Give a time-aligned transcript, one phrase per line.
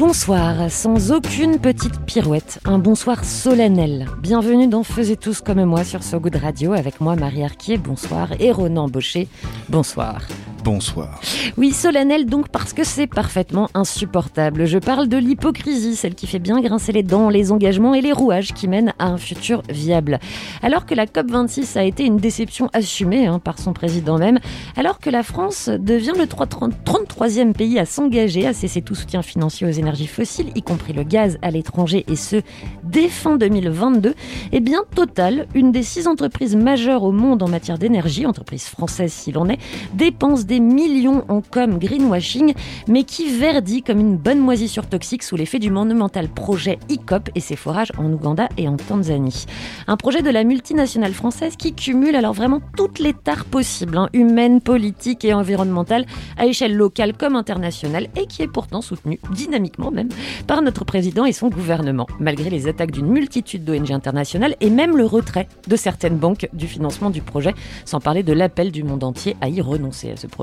[0.00, 4.06] Bonsoir, sans aucune petite pirouette, un bonsoir solennel.
[4.22, 8.28] Bienvenue dans Faisez tous comme moi sur So Good Radio avec moi Marie Arquier, bonsoir,
[8.40, 9.28] et Ronan Baucher,
[9.68, 10.22] bonsoir.
[10.62, 11.20] Bonsoir.
[11.56, 14.66] Oui, solennel donc parce que c'est parfaitement insupportable.
[14.66, 18.12] Je parle de l'hypocrisie, celle qui fait bien grincer les dents, les engagements et les
[18.12, 20.18] rouages qui mènent à un futur viable.
[20.62, 24.38] Alors que la COP26 a été une déception assumée hein, par son président même,
[24.76, 29.66] alors que la France devient le 33e pays à s'engager à cesser tout soutien financier
[29.66, 32.42] aux énergies fossiles, y compris le gaz à l'étranger, et ce,
[32.84, 34.14] dès fin 2022,
[34.52, 39.12] eh bien Total, une des six entreprises majeures au monde en matière d'énergie, entreprise française
[39.12, 39.58] s'il en est,
[39.94, 42.54] dépense des millions en com greenwashing,
[42.88, 47.40] mais qui verdit comme une bonne moisissure toxique sous l'effet du monumental projet ICOP et
[47.40, 49.46] ses forages en Ouganda et en Tanzanie.
[49.86, 54.08] Un projet de la multinationale française qui cumule alors vraiment toutes les tares possibles, hein,
[54.12, 56.04] humaines, politiques et environnementales,
[56.36, 60.08] à échelle locale comme internationale, et qui est pourtant soutenu dynamiquement même
[60.48, 64.96] par notre président et son gouvernement, malgré les attaques d'une multitude d'ONG internationales et même
[64.96, 69.04] le retrait de certaines banques du financement du projet, sans parler de l'appel du monde
[69.04, 70.39] entier à y renoncer à ce projet.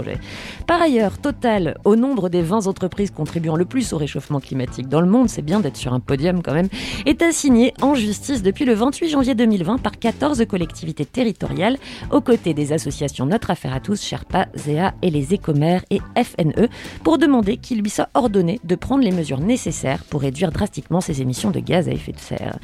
[0.66, 5.02] Par ailleurs, Total, au nombre des 20 entreprises contribuant le plus au réchauffement climatique dans
[5.02, 6.70] le monde, c'est bien d'être sur un podium quand même,
[7.06, 11.78] est assigné en justice depuis le 28 janvier 2020 par 14 collectivités territoriales,
[12.12, 16.70] aux côtés des associations Notre Affaire à tous, Sherpa, ZEA et les Écomères et FNE,
[17.04, 21.22] pour demander qu'il lui soit ordonné de prendre les mesures nécessaires pour réduire drastiquement ses
[21.22, 22.60] émissions de gaz à effet de serre.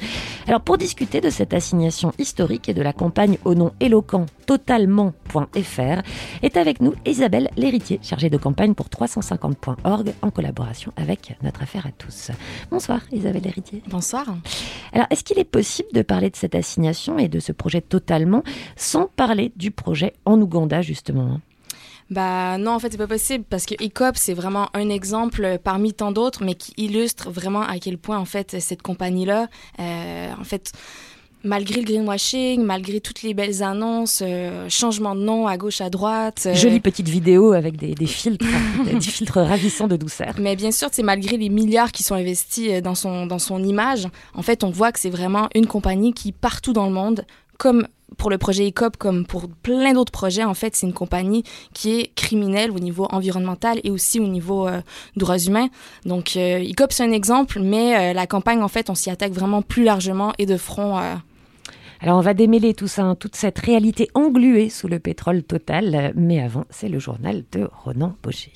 [0.46, 6.02] Alors pour discuter de cette assignation historique et de la campagne au nom éloquent totalement.fr,
[6.42, 7.23] est avec nous Isabelle
[7.56, 12.30] Lhéritier, chargée de campagne pour 350.org en collaboration avec notre affaire à tous.
[12.70, 13.82] Bonsoir Isabelle Lhéritier.
[13.88, 14.26] Bonsoir.
[14.92, 18.42] Alors est-ce qu'il est possible de parler de cette assignation et de ce projet totalement
[18.76, 21.40] sans parler du projet en Ouganda justement?
[22.10, 25.94] Bah non, en fait, c'est pas possible parce que ECOP, c'est vraiment un exemple parmi
[25.94, 29.48] tant d'autres, mais qui illustre vraiment à quel point, en fait, cette compagnie-là,
[29.80, 30.72] euh, en fait,
[31.44, 35.90] malgré le greenwashing, malgré toutes les belles annonces, euh, changement de nom à gauche, à
[35.90, 36.44] droite.
[36.46, 36.54] Euh...
[36.54, 38.46] Jolie petite vidéo avec des, des filtres,
[38.84, 40.34] des filtres ravissants de douceur.
[40.38, 44.08] Mais bien sûr, c'est malgré les milliards qui sont investis dans son, dans son image,
[44.34, 47.24] en fait, on voit que c'est vraiment une compagnie qui, partout dans le monde,
[47.58, 51.42] comme pour le projet ICOP comme pour plein d'autres projets, en fait, c'est une compagnie
[51.72, 54.80] qui est criminelle au niveau environnemental et aussi au niveau euh,
[55.16, 55.68] droits humains.
[56.04, 59.32] Donc, euh, ICOP, c'est un exemple, mais euh, la campagne, en fait, on s'y attaque
[59.32, 61.00] vraiment plus largement et de front.
[62.04, 66.12] Alors, on va démêler tout ça, hein, toute cette réalité engluée sous le pétrole total.
[66.14, 68.52] Mais avant, c'est le journal de Ronan Baucher.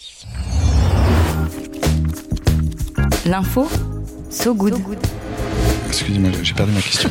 [3.25, 3.66] L'info,
[4.28, 4.75] so good.
[4.75, 4.98] So good.
[5.87, 7.08] Excusez-moi, j'ai perdu ma question.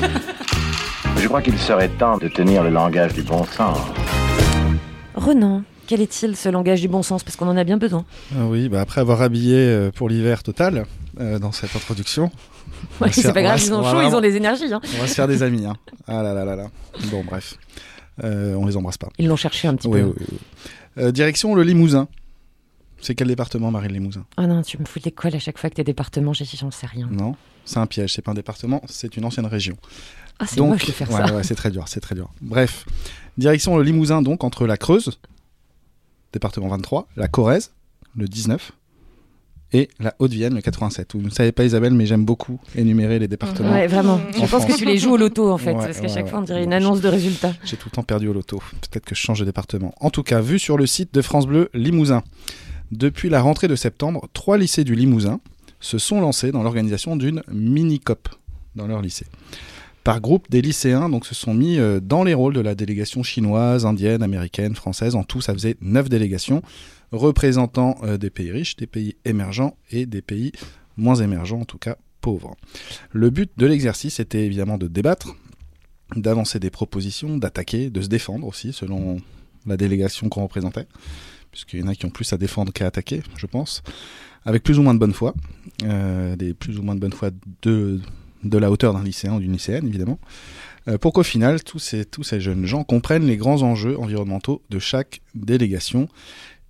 [1.17, 3.79] Je crois qu'il serait temps de tenir le langage du bon sens.
[5.15, 7.23] Renan, quel est-il ce langage du bon sens?
[7.23, 8.05] Parce qu'on en a bien besoin.
[8.37, 10.85] Ah oui, bah après avoir habillé euh, pour l'hiver total
[11.19, 12.31] euh, dans cette introduction.
[13.00, 14.72] Ouais, c'est pas grave, ils ont chaud, ils ont des énergies.
[14.73, 14.81] Hein.
[14.97, 15.66] On va se faire des amis.
[15.66, 15.78] Hein.
[16.05, 16.67] Ah là là là là.
[17.09, 17.57] Bon, bref.
[18.23, 19.09] Euh, on les embrasse pas.
[19.19, 20.07] Ils l'ont cherché un petit oui, peu.
[20.07, 20.38] Oui, oui.
[20.97, 22.07] Euh, direction le Limousin.
[23.00, 24.25] C'est quel département, Marie Limousin?
[24.38, 26.72] Ah oh non, tu me fous des cols à chaque fois que tes départements, j'en
[26.72, 27.07] sais rien.
[27.11, 29.77] Non, c'est un piège, c'est pas un département, c'est une ancienne région.
[30.39, 31.35] Ah, c'est moche de faire ouais, ça.
[31.35, 32.31] Ouais, c'est très dur, c'est très dur.
[32.41, 32.85] Bref,
[33.38, 35.19] direction le Limousin, donc, entre la Creuse,
[36.33, 37.72] département 23, la Corrèze,
[38.16, 38.72] le 19,
[39.73, 41.16] et la Haute-Vienne, le 87.
[41.16, 43.72] Vous ne savez pas, Isabelle, mais j'aime beaucoup énumérer les départements.
[43.72, 44.19] Ouais, vraiment.
[44.33, 44.66] Je pense France.
[44.66, 46.29] que tu les joues au loto, en fait, Ouais, parce qu'à ouais, chaque ouais.
[46.29, 47.53] fois, on dirait Bon, une annonce de résultat.
[47.66, 48.61] J'ai tout le temps perdu au loto.
[48.89, 49.94] Peut-être que je change de département.
[50.00, 52.23] En tout cas, vu sur le site de France Bleu Limousin,
[52.91, 55.39] depuis la rentrée de septembre, trois lycées du Limousin
[55.81, 58.30] se sont lancés dans l'organisation d'une mini-COP
[58.75, 59.25] dans leur lycée.
[60.03, 63.24] Par groupe, des lycéens donc, se sont mis euh, dans les rôles de la délégation
[63.24, 65.15] chinoise, indienne, américaine, française.
[65.15, 66.62] En tout, ça faisait neuf délégations
[67.12, 70.51] représentant euh, des pays riches, des pays émergents et des pays
[70.98, 72.56] moins émergents, en tout cas pauvres.
[73.12, 75.36] Le but de l'exercice était évidemment de débattre,
[76.15, 79.21] d'avancer des propositions, d'attaquer, de se défendre aussi, selon
[79.65, 80.88] la délégation qu'on représentait,
[81.51, 83.83] puisqu'il y en a qui ont plus à défendre qu'à attaquer, je pense,
[84.45, 85.36] avec plus ou moins de bonne foi,
[85.83, 87.31] euh, des plus ou moins de bonne foi
[87.62, 88.00] de,
[88.44, 90.19] la hauteur d'un lycéen ou d'une lycéenne, évidemment,
[90.88, 94.62] euh, pour qu'au final, tous ces, tous ces jeunes gens comprennent les grands enjeux environnementaux
[94.69, 96.07] de chaque délégation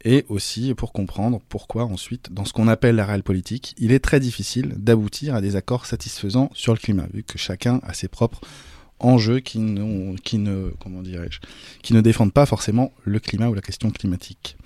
[0.03, 3.99] et aussi pour comprendre pourquoi ensuite, dans ce qu'on appelle la réelle politique, il est
[3.99, 8.07] très difficile d'aboutir à des accords satisfaisants sur le climat, vu que chacun a ses
[8.07, 8.41] propres
[8.99, 11.39] enjeux qui ne, qui ne, comment dirais-je,
[11.83, 14.57] qui ne défendent pas forcément le climat ou la question climatique.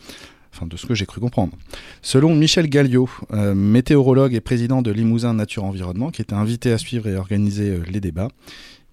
[0.54, 1.54] Enfin, de ce que j'ai cru comprendre.
[2.02, 6.78] Selon Michel Galliot, euh, météorologue et président de Limousin Nature Environnement, qui était invité à
[6.78, 8.28] suivre et organiser euh, les débats,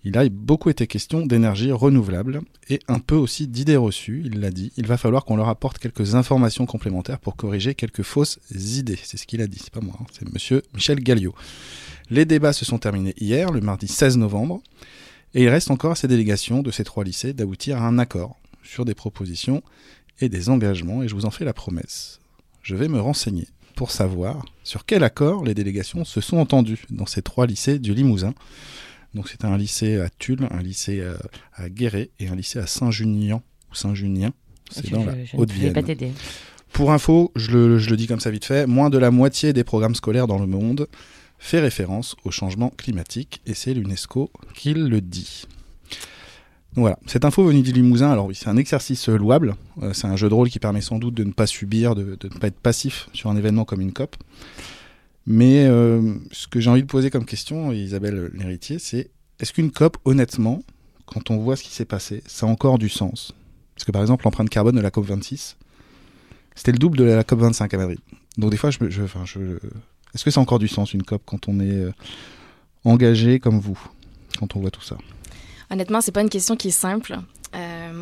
[0.05, 4.51] il a beaucoup été question d'énergie renouvelable et un peu aussi d'idées reçues, il l'a
[4.51, 4.73] dit.
[4.77, 8.99] Il va falloir qu'on leur apporte quelques informations complémentaires pour corriger quelques fausses idées.
[9.03, 10.07] C'est ce qu'il a dit, c'est pas moi, hein.
[10.13, 11.35] c'est monsieur Michel Galliot.
[12.11, 14.63] Les débats se sont terminés hier, le mardi 16 novembre,
[15.35, 18.37] et il reste encore à ces délégations de ces trois lycées d'aboutir à un accord
[18.63, 19.63] sur des propositions
[20.21, 22.21] et des engagements, et je vous en fais la promesse.
[22.63, 27.07] Je vais me renseigner pour savoir sur quel accord les délégations se sont entendues dans
[27.07, 28.35] ces trois lycées du Limousin.
[29.19, 32.69] Donc c'est un lycée à Tulle, un lycée à, à Guéret et un lycée à
[32.69, 34.31] Saint-Junien ou Saint-Junien.
[34.71, 35.75] C'est dans la Haute-Vienne.
[36.73, 39.53] Pour info, je le, je le dis comme ça vite fait, moins de la moitié
[39.53, 40.87] des programmes scolaires dans le monde
[41.41, 45.49] fait référence au changement climatique et c'est l'UNESCO qui le dit.
[46.77, 50.15] Voilà, cette info venue du Limousin, alors oui, c'est un exercice louable, euh, c'est un
[50.15, 52.47] jeu de rôle qui permet sans doute de ne pas subir, de, de ne pas
[52.47, 54.15] être passif sur un événement comme une COP.
[55.31, 59.71] Mais euh, ce que j'ai envie de poser comme question, Isabelle l'héritier, c'est est-ce qu'une
[59.71, 60.63] COP, honnêtement,
[61.05, 63.35] quand on voit ce qui s'est passé, ça a encore du sens?
[63.75, 65.59] Parce que par exemple, l'empreinte carbone de la COP 26,
[66.55, 67.99] c'était le double de la COP 25 à Madrid.
[68.39, 71.75] Donc des fois, est-ce que ça a encore du sens une COP quand on est
[71.75, 71.93] euh,
[72.87, 73.79] engagé comme vous,
[74.39, 74.97] quand on voit tout ça?
[75.71, 77.19] Honnêtement, c'est pas une question qui est simple.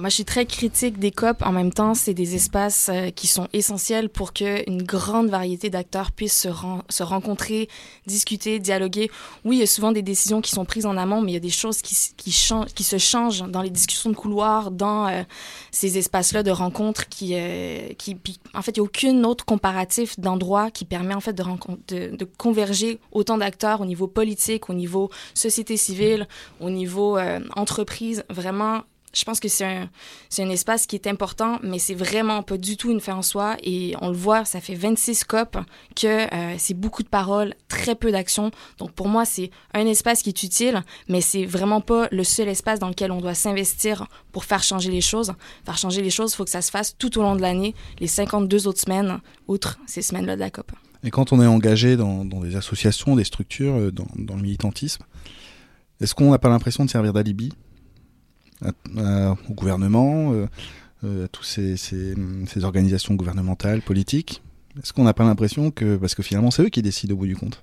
[0.06, 1.42] Moi, je suis très critique des COP.
[1.42, 6.12] En même temps, c'est des espaces euh, qui sont essentiels pour qu'une grande variété d'acteurs
[6.12, 7.68] puissent se, ren se, rencontrer,
[8.06, 9.10] discuter, dialoguer.
[9.44, 11.38] Oui, il y a souvent des décisions qui sont prises en amont, mais il y
[11.38, 15.24] a des choses qui, qui, qui se changent dans les discussions de couloir, dans euh,
[15.72, 18.16] ces espaces-là de rencontres qui, euh, qui
[18.54, 22.24] en fait, il n'y a aucune autre comparatif d'endroit qui permet en fait de, de,
[22.38, 26.28] converger autant d'acteurs au niveau politique, au niveau société civile,
[26.60, 27.18] au niveau
[27.56, 28.22] entreprise.
[28.30, 28.82] Vraiment,
[29.16, 32.90] je pense que c'est un, espace qui est important, mais c'est vraiment pas du tout
[32.90, 33.56] une fin en soi.
[33.62, 35.56] Et on le voit, ça fait 26 COP
[35.94, 38.50] que euh, c'est beaucoup de paroles, très peu d'actions.
[38.76, 42.48] Donc pour moi, c'est un espace qui est utile, mais c'est vraiment pas le seul
[42.48, 45.32] espace dans lequel on doit s'investir pour faire changer les choses.
[45.64, 47.74] Faire changer les choses, il faut que ça se fasse tout au long de l'année,
[48.00, 50.72] les 52 autres semaines, outre ces semaines-là de la COP.
[51.04, 55.04] Et quand on est engagé dans, des associations, des structures, euh, dans le militantisme,
[56.02, 57.52] est-ce qu'on n'a pas l'impression de servir d'alibi
[58.62, 60.46] au gouvernement, euh,
[61.04, 62.14] euh, à toutes ces,
[62.62, 64.42] organisations gouvernementales, politiques
[64.82, 67.26] Est-ce qu'on n'a pas l'impression que, parce que finalement c'est eux qui décident au bout
[67.26, 67.62] du compte?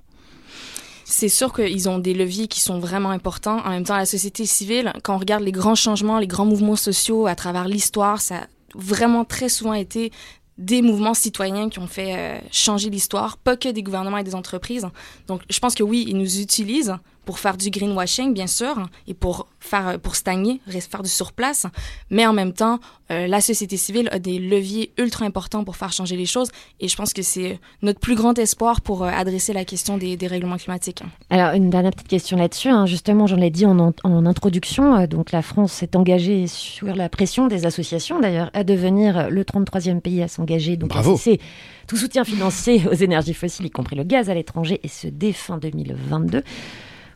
[1.05, 3.59] C'est sûr qu'ils ont des leviers qui sont vraiment importants.
[3.65, 6.77] En même temps, la société civile, quand on regarde les grands changements, les grands mouvements
[6.77, 10.11] sociaux à travers l'histoire, ça a vraiment très souvent été
[10.57, 14.35] des mouvements citoyens qui ont fait euh, changer l'histoire, pas que des gouvernements et des
[14.35, 14.87] entreprises.
[15.27, 19.13] Donc, je pense que oui, ils nous utilisent pour faire du greenwashing, bien sûr, et
[19.13, 21.65] pour faire pour stagner, faire du surplace,
[22.09, 22.79] mais en même temps,
[23.11, 26.49] euh, la société civile a des leviers ultra importants pour faire changer les choses,
[26.79, 30.17] et je pense que c'est notre plus grand espoir pour euh, adresser la question des,
[30.17, 31.03] des, règlements climatiques.
[31.29, 32.85] Alors, une dernière petite question là-dessus, hein.
[32.85, 36.95] justement, j'en ai dit en, en, en introduction, euh, donc la France s'est engagée sur
[36.95, 41.15] la pression des associations, d'ailleurs, à devenir le 33e pays à s'engager, donc Bravo.
[41.15, 41.37] à
[41.87, 45.33] tout soutien financier aux énergies fossiles, y compris le gaz à l'étranger, et ce dès
[45.33, 46.43] fin 2022.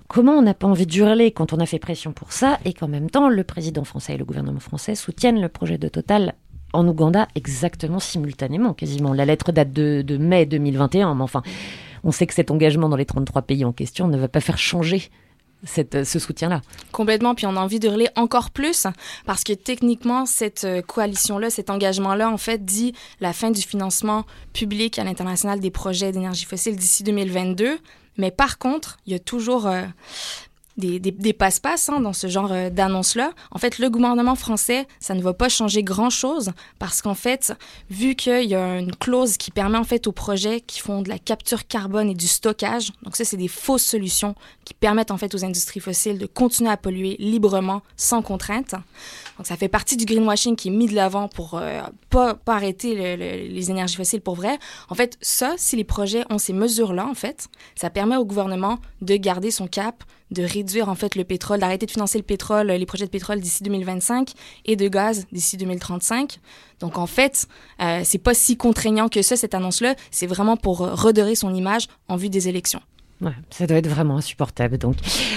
[0.07, 2.87] Comment on n'a pas envie d'hurler quand on a fait pression pour ça et qu'en
[2.87, 6.33] même temps le président français et le gouvernement français soutiennent le projet de Total
[6.73, 9.13] en Ouganda exactement simultanément, quasiment.
[9.13, 11.41] La lettre date de, de mai 2021, mais enfin,
[12.03, 14.57] on sait que cet engagement dans les 33 pays en question ne va pas faire
[14.57, 15.09] changer
[15.67, 16.61] cette, ce soutien-là.
[16.91, 18.87] Complètement, puis on a envie de hurler encore plus
[19.25, 24.97] parce que techniquement, cette coalition-là, cet engagement-là, en fait, dit la fin du financement public
[24.99, 27.77] à l'international des projets d'énergie fossile d'ici 2022.
[28.17, 29.83] Mais par contre, il y a toujours euh,
[30.77, 33.31] des, passe-passe hein, dans ce genre euh, d'annonce-là.
[33.51, 37.53] En fait, le gouvernement français, ça ne va pas changer grand-chose parce qu'en fait,
[37.89, 41.09] vu qu'il y a une clause qui permet en fait aux projets qui font de
[41.09, 45.17] la capture carbone et du stockage, donc ça, c'est des fausses solutions qui permettent en
[45.17, 48.75] fait aux industries fossiles de continuer à polluer librement, sans contrainte.
[49.37, 52.95] Donc ça fait partie du greenwashing qui est mis de l'avant pour euh, pas, arrêter
[52.95, 54.57] le, le, les énergies fossiles pour vrai.
[54.89, 58.79] En fait, ça, si les projets ont ces mesures-là, en fait, ça permet au gouvernement
[59.01, 62.67] de garder son cap, de réduire en fait le pétrole, d'arrêter de financer le pétrole,
[62.67, 64.31] les projets de pétrole d'ici 2025
[64.65, 66.39] et de gaz d'ici 2035.
[66.79, 67.47] Donc en fait,
[67.81, 69.95] euh, c'est pas si contraignant que ça cette annonce-là.
[70.11, 72.81] C'est vraiment pour redorer son image en vue des élections.
[73.19, 74.77] Ouais, ça doit être vraiment insupportable.
[74.77, 74.95] Donc,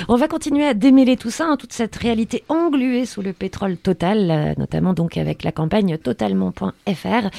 [0.09, 3.79] on va continuer à démêler tout ça, hein, toute cette réalité engluée sous le pétrole
[3.79, 7.31] total, euh, notamment donc avec la campagne totalement.fr.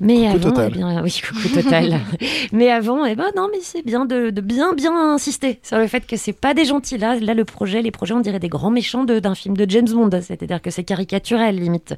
[0.00, 0.70] Mais Coucou avant, Total.
[0.72, 2.00] eh bien, oui, coucou total.
[2.52, 5.86] mais avant, eh ben non, mais c'est bien de, de bien bien insister sur le
[5.88, 7.16] fait que c'est pas des gentils là.
[7.18, 10.10] Là, le projet, les projets, on dirait des grands méchants d'un film de James Bond.
[10.22, 11.94] C'est-à-dire que c'est caricatural limite.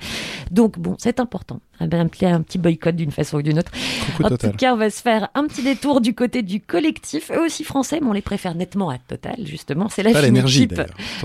[0.50, 1.60] Donc bon, c'est important.
[1.78, 3.70] Ah ben, Un, un petit boycott d'une façon ou d'une autre.
[4.06, 4.50] Coucou En Total.
[4.50, 7.62] tout cas, on va se faire un petit détour du côté du collectif, eux aussi
[7.64, 9.88] français, mais on les préfère nettement à Total, justement.
[9.88, 10.68] C'est la l'énergie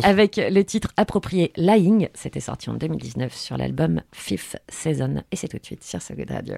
[0.04, 2.10] avec le titre approprié Lying.
[2.14, 5.24] C'était sorti en 2019 sur l'album Fifth Season.
[5.32, 6.56] Et c'est tout de suite sur So Good Radio.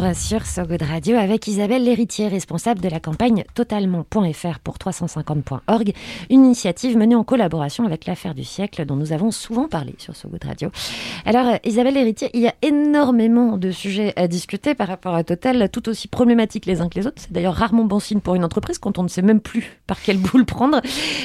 [0.00, 5.92] Retour sur So Good Radio avec Isabelle Lhéritier, responsable de la campagne totalement.fr pour 350.org,
[6.30, 10.16] une initiative menée en collaboration avec l'affaire du siècle dont nous avons souvent parlé sur
[10.16, 10.70] So Good Radio.
[11.26, 15.24] Alors euh, Isabelle Lhéritier, il y a énormément de sujets à discuter par rapport à
[15.24, 17.20] Total, tout aussi problématiques les uns que les autres.
[17.20, 20.00] C'est d'ailleurs rarement bon signe pour une entreprise quand on ne sait même plus par
[20.00, 20.80] quel bout le prendre.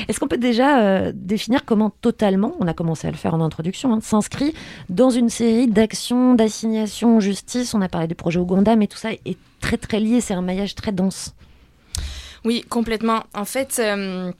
[0.07, 3.41] Est-ce qu'on peut déjà euh, définir comment totalement, on a commencé à le faire en
[3.41, 4.53] introduction, hein, s'inscrit
[4.89, 7.73] dans une série d'actions, d'assignations justice?
[7.73, 10.41] On a parlé du projet Ouganda, mais tout ça est très très lié, c'est un
[10.41, 11.35] maillage très dense.
[12.45, 13.23] Oui, complètement.
[13.33, 14.31] En fait, euh,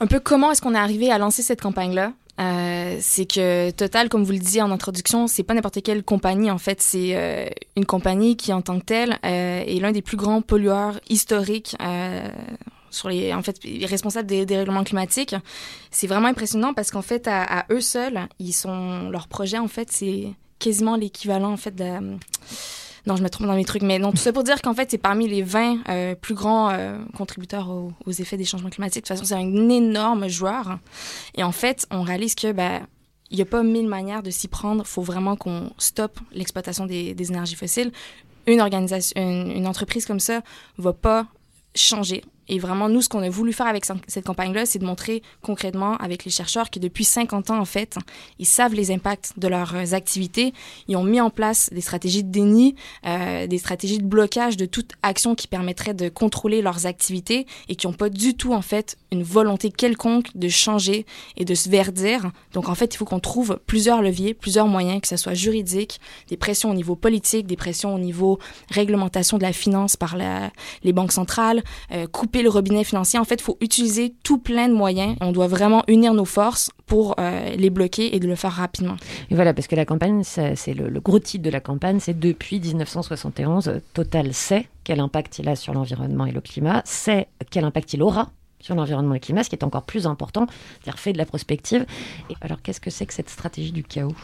[0.00, 2.12] un peu comment est-ce qu'on est arrivé à lancer cette campagne-là?
[2.40, 6.50] Euh, c'est que Total, comme vous le disiez en introduction, c'est pas n'importe quelle compagnie.
[6.50, 10.16] En fait, c'est euh, une compagnie qui, en tant que telle, est l'un des plus
[10.16, 11.76] grands pollueurs historiques
[12.90, 15.36] sur les, en fait, les responsables des dérèglements climatiques.
[15.90, 19.68] C'est vraiment impressionnant parce qu'en fait, à, à, eux seuls, ils sont, leur projet, en
[19.68, 20.28] fait, c'est
[20.58, 21.84] quasiment l'équivalent, en fait, de
[23.06, 24.90] non, je me trompe dans mes trucs, mais non, tout ça pour dire qu'en fait,
[24.90, 29.04] c'est parmi les 20 euh, plus grands euh, contributeurs aux, aux, effets des changements climatiques.
[29.04, 30.78] De toute façon, c'est un énorme joueur.
[31.34, 32.86] Et en fait, on réalise que, ben,
[33.30, 34.84] il n'y a pas mille manières de s'y prendre.
[34.84, 37.92] Il faut vraiment qu'on stoppe l'exploitation des, des, énergies fossiles.
[38.46, 40.42] Une organisation, une, une entreprise comme ça
[40.78, 41.26] va pas
[41.74, 45.22] changer et vraiment, nous, ce qu'on a voulu faire avec cette campagne-là, c'est de montrer
[45.42, 47.96] concrètement avec les chercheurs que depuis 50 ans, en fait,
[48.38, 50.52] ils savent les impacts de leurs activités.
[50.88, 52.74] Ils ont mis en place des stratégies de déni,
[53.06, 57.76] euh, des stratégies de blocage de toute action qui permettrait de contrôler leurs activités et
[57.76, 61.68] qui n'ont pas du tout, en fait, une volonté quelconque de changer et de se
[61.68, 62.30] verdir.
[62.52, 66.00] Donc, en fait, il faut qu'on trouve plusieurs leviers, plusieurs moyens, que ce soit juridique,
[66.28, 68.38] des pressions au niveau politique, des pressions au niveau
[68.70, 70.16] réglementation de la finance par
[70.82, 72.06] les banques centrales, euh,
[72.42, 73.18] le robinet financier.
[73.18, 75.16] En fait, il faut utiliser tout plein de moyens.
[75.20, 78.96] On doit vraiment unir nos forces pour euh, les bloquer et de le faire rapidement.
[79.30, 82.18] Et voilà, parce que la campagne, c'est le, le, gros titre de la campagne, c'est
[82.18, 87.64] depuis 1971, Total sait quel impact il a sur l'environnement et le climat, sait quel
[87.64, 90.98] impact il aura sur l'environnement et le climat, ce qui est encore plus important, c'est-à-dire
[90.98, 91.84] fait de la prospective.
[92.30, 94.14] Et alors, qu'est-ce que c'est que cette stratégie du chaos?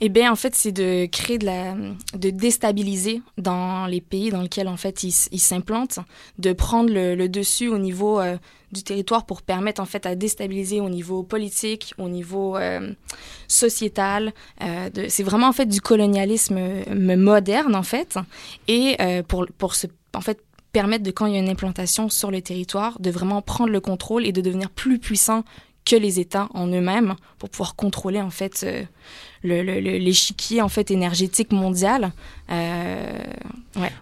[0.00, 1.74] Eh bien, en fait, c'est de créer de la,
[2.14, 5.98] de déstabiliser dans les pays dans lesquels en fait ils s'implantent,
[6.38, 8.36] de prendre le, le, dessus au niveau euh,
[8.72, 12.92] du territoire pour permettre en fait à déstabiliser au niveau politique, au niveau euh,
[13.48, 14.32] sociétal.
[14.62, 16.58] Euh, c'est vraiment en fait du colonialisme
[16.94, 18.18] moderne en fait,
[18.66, 20.40] et euh, pour pour se en fait
[20.72, 23.80] permettre de quand il y a une implantation sur le territoire de vraiment prendre le
[23.80, 25.44] contrôle et de devenir plus puissant
[25.88, 28.82] que les États en eux-mêmes pour pouvoir contrôler en fait euh,
[29.42, 32.12] l'échiquier le, le, en fait énergétique mondial.
[32.50, 33.18] Euh.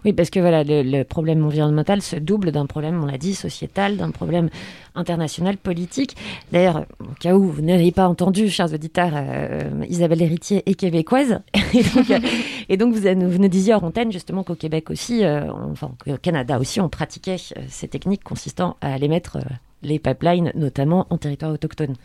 [0.03, 3.97] Oui, parce que voilà, le, problème environnemental se double d'un problème, on l'a dit, sociétal,
[3.97, 4.49] d'un problème
[4.95, 6.17] international, politique.
[6.51, 11.41] D'ailleurs, au cas où vous n'avez pas entendu, chers auditeurs, euh, Isabelle Héritier est québécoise,
[11.73, 12.21] et donc,
[12.69, 16.17] et donc vous, vous, nous disiez hors antenne justement qu'au Québec aussi, euh, enfin au
[16.17, 19.37] Canada aussi, on pratiquait ces techniques consistant à aller mettre
[19.83, 21.95] les pipelines, notamment en territoire autochtone.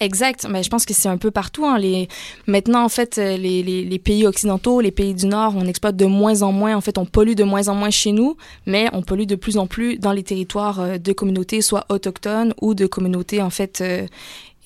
[0.00, 0.46] Exact.
[0.48, 1.66] Mais je pense que c'est un peu partout.
[1.66, 1.78] Hein.
[1.78, 2.08] Les...
[2.46, 6.06] Maintenant, en fait, les, les, les, pays occidentaux, les pays du Nord, on exploite de
[6.06, 6.76] moins en moins.
[6.76, 9.58] En fait, on pollue de moins en moins chez nous, mais on pollue de plus
[9.58, 13.80] en plus dans les territoires euh, de communautés, soit autochtones ou de communautés, en fait,
[13.80, 14.06] euh,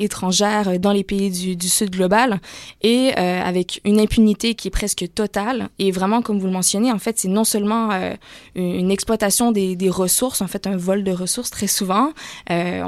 [0.02, 2.40] étrangères dans les pays du, sud global
[2.82, 5.68] et euh, avec une impunité qui est presque totale.
[5.78, 8.14] Et vraiment, comme vous le mentionnez, en fait, c'est non seulement euh,
[8.54, 12.12] une exploitation des, ressources, en fait, un vol de ressources très souvent.
[12.50, 12.82] Euh,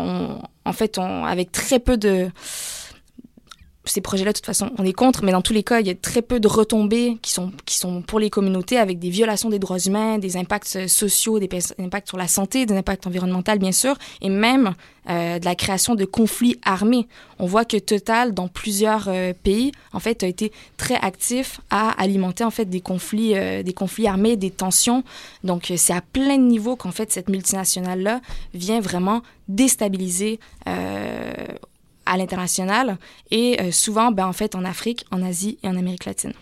[0.65, 2.31] en fait, avec très peu de
[3.85, 5.91] ces projets-là, de toute façon, on est contre, mais dans tous les cas, il y
[5.91, 9.51] a très peu de retombées qui sont, qui sont pour les communautés avec des violations
[9.51, 13.73] des droits humains, des impacts sociaux, des impacts sur la santé, des impacts environnementaux, bien
[13.73, 14.75] sûr, et même
[15.11, 17.07] euh, de la création de conflits armés.
[17.39, 21.91] On voit que Total, dans plusieurs euh, pays, en fait, a été très actif à
[22.01, 25.05] alimenter, en fait, des conflits, euh, des conflits armés, des tensions.
[25.43, 28.23] Donc, c'est à plein de niveaux qu'en fait, cette multinationale-là
[28.55, 30.41] vient vraiment déstabiliser
[32.15, 32.97] à l'international
[33.31, 36.33] et euh, souvent ben, en fait en Afrique, en Asie et en Amérique latine.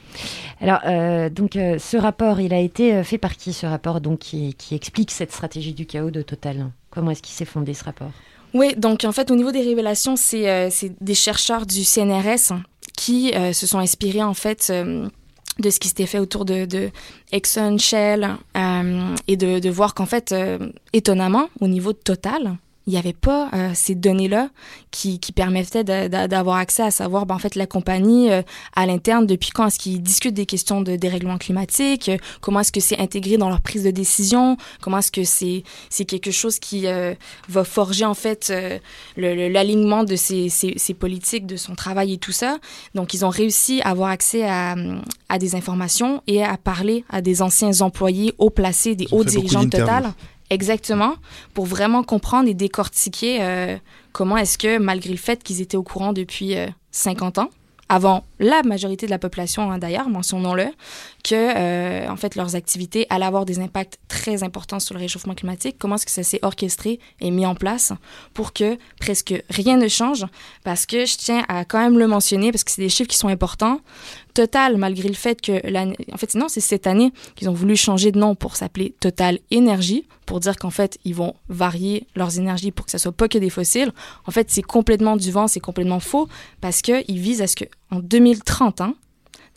[0.61, 4.21] Alors euh, donc euh, ce rapport, il a été fait par qui ce rapport donc
[4.21, 6.71] qui, qui explique cette stratégie du chaos de Total?
[6.91, 8.11] Comment est-ce qu'il s'est fondé ce rapport?
[8.55, 12.53] Oui, donc en fait au niveau des révélations, c'est euh, des chercheurs du CNRS
[12.97, 16.91] qui euh, se sont inspirés en fait de ce qui s'était fait autour de, de
[17.33, 18.37] Exxon, Shell,
[19.27, 20.35] et de, de voir qu'en fait,
[20.93, 22.57] étonnamment, au niveau de Total,
[22.87, 24.49] il n'y avait pas euh, ces données-là
[24.91, 28.43] qui, qui permettaient d'avoir accès à savoir, ben, en fait, la compagnie euh,
[28.75, 32.73] à l'interne, depuis quand est-ce qu'ils discutent des questions de dérèglement climatique, euh, comment est-ce
[32.73, 36.59] que c'est intégré dans leur prise de décision, comment est-ce que c'est c'est quelque chose
[36.59, 37.15] qui euh,
[37.49, 38.53] va forger, en fait,
[39.17, 42.59] l'alignement de ces, politiques, de son travail et tout ça.
[42.95, 44.75] Donc, ils ont réussi à avoir accès à,
[45.29, 49.65] à des informations et à parler à des anciens employés haut placés, des hauts dirigeants
[49.65, 50.13] de Total.
[50.53, 51.15] Exactement,
[51.55, 53.79] pour vraiment comprendre et décortiquer euh,
[54.13, 57.49] comment est-ce que, malgré le fait qu'ils étaient au courant depuis euh, 50 ans,
[57.89, 60.67] avant la majorité de la population hein, d'ailleurs, mentionnons-le,
[61.25, 65.35] que euh, en fait leurs activités allaient avoir des impacts très importants sur le réchauffement
[65.35, 65.77] climatique.
[65.79, 67.93] Comment est-ce que ça s'est orchestré et mis en place
[68.35, 70.27] pour que presque rien ne change?
[70.65, 73.17] Parce que je tiens à quand même le mentionner parce que c'est des chiffres qui
[73.17, 73.81] sont importants.
[74.35, 77.77] Total, malgré le fait que l'année, en fait non, c'est cette année qu'ils ont voulu
[77.77, 82.39] changer de nom pour s'appeler Total Énergie pour dire qu'en fait ils vont varier leurs
[82.39, 83.93] énergies pour que ça soit pas que des fossiles.
[84.27, 86.29] En fait, c'est complètement du vent, c'est complètement faux
[86.61, 88.95] parce que ils visent à ce que en 2030, hein,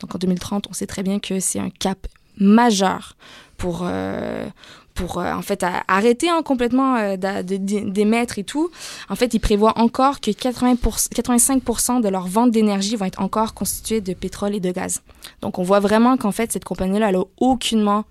[0.00, 2.06] donc en 2030, on sait très bien que c'est un cap
[2.38, 3.16] majeur
[3.56, 4.46] pour euh,
[4.94, 8.70] pour euh, en fait arrêter hein, complètement euh, d'émettre et tout.
[9.08, 13.54] En fait, ils prévoient encore que 80 85% de leur vente d'énergie vont être encore
[13.54, 15.02] constituées de pétrole et de gaz.
[15.42, 18.04] Donc on voit vraiment qu'en fait cette compagnie-là elle a aucunement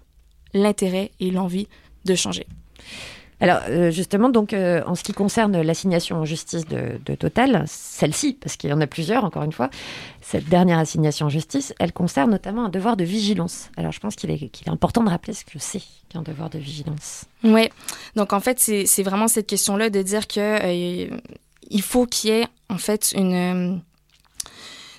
[0.54, 1.68] l'intérêt et l'envie
[2.06, 2.48] de changer.
[3.46, 8.34] Alors euh, justement, donc euh, en ce qui concerne l'assignation en justice de, Total, celle-ci,
[8.34, 9.70] parce qu'il y en a plusieurs, encore une fois,
[10.22, 13.70] cette dernière assignation en justice, elle concerne notamment un devoir de vigilance.
[13.78, 17.26] Alors je pense qu'il est, important de rappeler ce que c'est qu'un devoir de vigilance.
[17.44, 17.70] Oui,
[18.16, 21.20] donc en fait, c'est vraiment cette question-là de dire que euh,
[21.70, 23.80] il faut qu'il y ait en fait une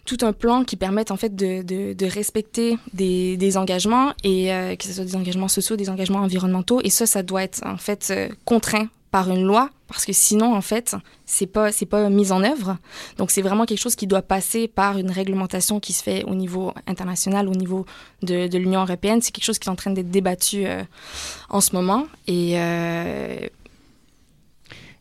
[0.07, 4.77] tout un plan qui permette en fait de, de, respecter des, des engagements et euh,
[4.77, 6.81] que ce soit des engagements sociaux, des engagements environnementaux.
[6.85, 10.55] Et ça, ça doit être en fait euh, contraint par une loi parce que sinon
[10.55, 12.77] en fait c'est pas c'est pas mis en œuvre.
[13.19, 16.35] Donc c'est vraiment quelque chose qui doit passer par une réglementation qui se fait au
[16.35, 17.87] niveau international au niveau
[18.23, 19.21] de, de l'Union européenne.
[19.23, 20.83] C'est quelque chose qui est en train d'être débattu euh,
[21.51, 22.07] en ce moment.
[22.27, 22.57] Et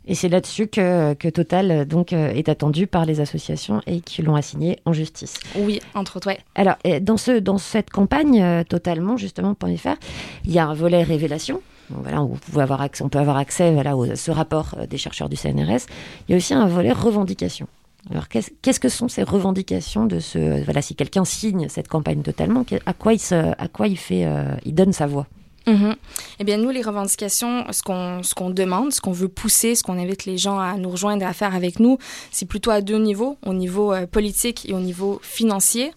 [0.07, 4.01] Et c'est là-dessus que, que Total euh, donc, euh, est attendu par les associations et
[4.01, 5.35] qui l'ont assigné en justice.
[5.57, 9.77] oui entre autres ouais Alors, dans, ce, dans cette campagne, euh, totalement, justement, pour y
[9.77, 9.97] faire,
[10.45, 11.61] il y a un volet révélation.
[11.89, 15.35] Donc, voilà, avoir accès, on peut avoir accès voilà, à ce rapport des chercheurs du
[15.35, 15.85] CNRS.
[16.27, 17.67] Il y a aussi un volet revendication.
[18.11, 20.63] Alors, qu'est-ce que sont ces revendications de ce.
[20.63, 24.25] Voilà, si quelqu'un signe cette campagne totalement, à quoi il, se, à quoi il, fait,
[24.25, 25.25] euh, il donne sa voix?
[25.67, 25.95] Mhm.
[26.39, 29.83] Eh bien, nous, les revendications, ce qu'on ce qu'on demande, ce qu'on veut pousser, ce
[29.83, 31.97] qu'on invite les gens à nous rejoindre et à faire avec nous,
[32.31, 35.91] c'est plutôt à deux niveaux, au niveau euh, politique et au niveau financier.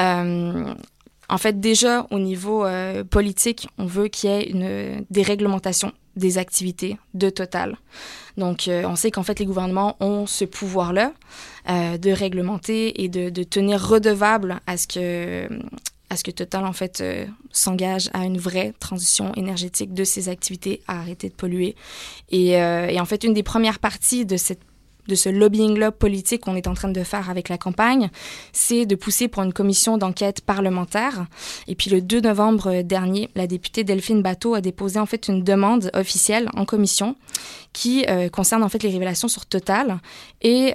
[0.00, 0.72] Euh,
[1.28, 6.36] en fait, déjà, au niveau euh, politique, on veut qu'il y ait une déréglementation des
[6.36, 7.76] activités de Total.
[8.36, 11.12] Donc, euh, on sait qu'en fait, les gouvernements ont ce pouvoir-là
[11.70, 15.48] euh, de réglementer et de, de tenir redevable à ce que
[16.12, 20.28] à ce que Total en fait euh, s'engage à une vraie transition énergétique de ses
[20.28, 21.74] activités, à arrêter de polluer.
[22.30, 24.60] Et, euh, et en fait, une des premières parties de cette
[25.08, 28.08] de ce lobbying-là politique qu'on est en train de faire avec la campagne,
[28.52, 31.26] c'est de pousser pour une commission d'enquête parlementaire.
[31.66, 35.42] Et puis le 2 novembre dernier, la députée Delphine Bateau a déposé en fait une
[35.42, 37.16] demande officielle en commission
[37.72, 39.98] qui euh, concerne en fait les révélations sur Total.
[40.40, 40.72] Et,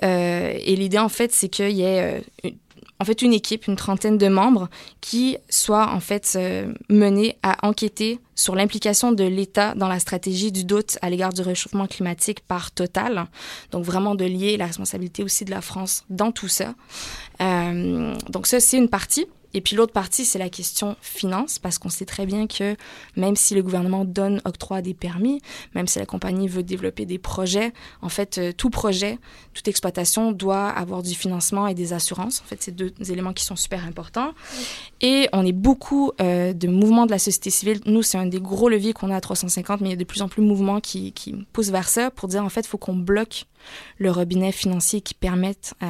[0.65, 2.50] l'idée en fait, c'est qu'il y ait euh,
[2.99, 4.69] en fait une équipe, une trentaine de membres
[5.01, 10.51] qui soit en fait euh, menée à enquêter sur l'implication de l'État dans la stratégie
[10.51, 13.25] du doute à l'égard du réchauffement climatique par Total.
[13.71, 16.75] Donc vraiment de lier la responsabilité aussi de la France dans tout ça.
[17.41, 19.25] Euh, donc ça, c'est une partie.
[19.53, 22.75] Et puis l'autre partie, c'est la question finance, parce qu'on sait très bien que
[23.15, 25.41] même si le gouvernement donne octroi des permis,
[25.73, 29.19] même si la compagnie veut développer des projets, en fait, euh, tout projet,
[29.53, 32.41] toute exploitation doit avoir du financement et des assurances.
[32.41, 34.33] En fait, c'est deux éléments qui sont super importants.
[35.01, 37.79] Et on est beaucoup euh, de mouvements de la société civile.
[37.86, 40.03] Nous, c'est un des gros leviers qu'on a à 350, mais il y a de
[40.03, 42.67] plus en plus de mouvements qui, qui poussent vers ça pour dire, en fait, il
[42.67, 43.45] faut qu'on bloque
[43.97, 45.88] le robinet financier qui permette euh,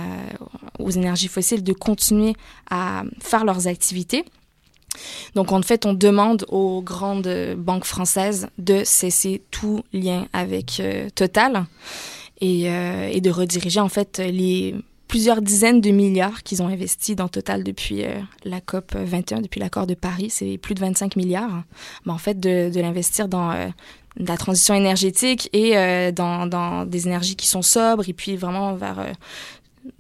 [0.79, 2.35] aux énergies fossiles de continuer
[2.69, 4.25] à faire leurs activités.
[5.35, 11.09] Donc, en fait, on demande aux grandes banques françaises de cesser tout lien avec euh,
[11.13, 11.65] Total
[12.41, 14.75] et, euh, et de rediriger, en fait, les
[15.07, 19.59] plusieurs dizaines de milliards qu'ils ont investis dans Total depuis euh, la COP 21, depuis
[19.59, 20.29] l'accord de Paris.
[20.29, 21.63] C'est plus de 25 milliards.
[22.05, 23.53] Mais en fait, de, l'investir dans
[24.17, 29.13] la transition énergétique et dans, des énergies qui sont sobres et puis vraiment vers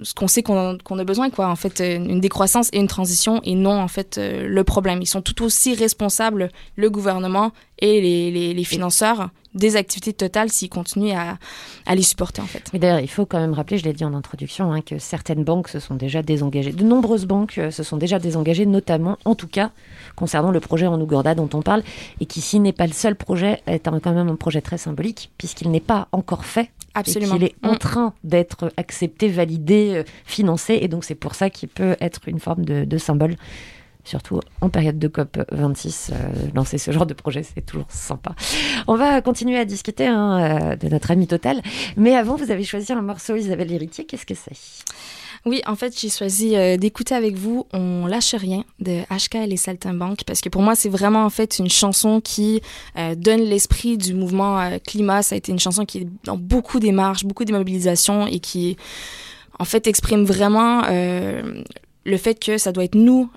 [0.01, 1.47] ce qu'on sait qu'on a, besoin, quoi.
[1.47, 5.01] En fait, euh, une décroissance et une transition et non, en fait, euh, le problème.
[5.01, 8.01] Ils sont tout aussi responsables, le gouvernement et
[8.53, 12.69] les, financeurs, des activités totales s'ils continuent à, les supporter, en fait.
[12.73, 15.43] Mais d'ailleurs, il faut quand même rappeler, je l'ai dit en introduction, hein, que certaines
[15.43, 16.71] banques se sont déjà désengagées.
[16.71, 19.71] De nombreuses banques euh, se sont déjà désengagées, notamment, en tout cas,
[20.15, 21.83] concernant le projet en Ouganda dont on parle,
[22.19, 25.31] et qui, s'il n'est pas le seul projet, est quand même un projet très symbolique,
[25.37, 26.71] puisqu'il n'est pas encore fait.
[26.99, 27.35] Absolument.
[27.35, 27.77] Et qu'il est en Mm.
[27.77, 32.39] train d'être accepté, validé, euh, financé, et donc c'est pour ça qu'il peut être une
[32.39, 33.35] forme de, de symbole.
[34.03, 36.15] Surtout en période de COP 26, euh,
[36.55, 38.35] lancer ce genre de projet, c'est toujours sympa.
[38.87, 41.61] On va continuer à discuter hein, euh, de notre ami Total.
[41.97, 44.05] Mais avant, vous avez choisi un morceau Isabelle Héritier.
[44.05, 44.55] Qu'est-ce que c'est?
[45.47, 49.47] Oui, en fait, j'ai choisi euh, d'écouter avec vous On lâche rien de HK et
[49.47, 52.61] les Saltimbanques parce que pour moi, c'est vraiment en fait une chanson qui
[52.97, 55.23] euh, donne l'esprit du mouvement euh, climat.
[55.23, 58.39] Ça a été une chanson qui est dans beaucoup des marches, beaucoup des mobilisations et
[58.39, 58.75] qui
[59.57, 63.29] en fait exprime vraiment le fait que ça doit être nous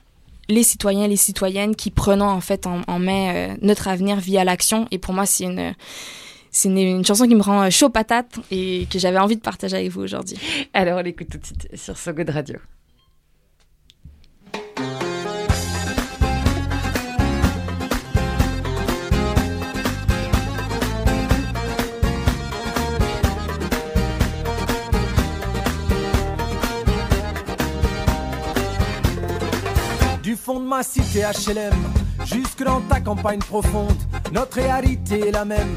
[0.48, 4.88] les citoyens, les citoyennes qui prenons en fait en, main notre avenir via l'action.
[4.90, 5.74] Et pour moi, c'est une
[6.50, 9.76] c'est une, chanson qui me rend euh, chaud patate et que j'avais envie de partager
[9.76, 10.38] avec vous aujourd'hui.
[10.74, 12.56] Alors on l'écoute tout de suite sur So Good Radio.
[30.22, 31.72] Du fond de ma cité HLM,
[32.24, 33.96] jusque dans ta campagne profonde,
[34.32, 35.76] notre réalité est la même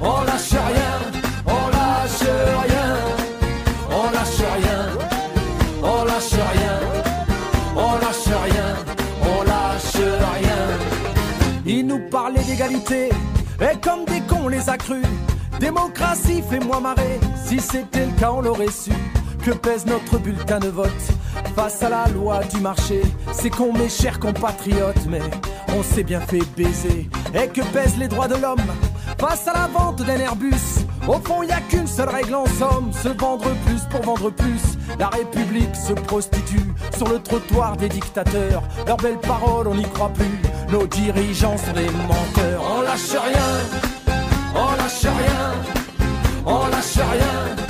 [0.00, 0.94] on lâche rien,
[1.46, 2.28] on lâche
[2.66, 2.96] rien,
[3.90, 4.80] on lâche rien,
[5.82, 6.80] on lâche rien,
[7.76, 8.76] on lâche rien,
[9.22, 10.62] on lâche rien.
[11.66, 13.08] Ils nous parlaient d'égalité,
[13.60, 15.06] et comme des cons on les a crus.
[15.60, 17.20] Démocratie, fais-moi marrer.
[17.46, 18.90] Si c'était le cas, on l'aurait su.
[19.44, 20.90] Que pèse notre bulletin de vote?
[21.56, 25.22] Face à la loi du marché C'est con, mes chers compatriotes, mais
[25.76, 27.08] on s'est bien fait baiser.
[27.34, 28.60] Et que pèsent les droits de l'homme?
[29.18, 32.92] Face à la vente d'un Airbus Au fond, y a qu'une seule règle en somme
[32.92, 34.60] se vendre plus pour vendre plus.
[34.98, 38.62] La République se prostitue sur le trottoir des dictateurs.
[38.86, 40.40] Leurs belles paroles, on n'y croit plus.
[40.70, 42.62] Nos dirigeants sont des menteurs.
[42.76, 44.14] On lâche rien,
[44.54, 45.52] on lâche rien,
[46.46, 47.63] on lâche rien,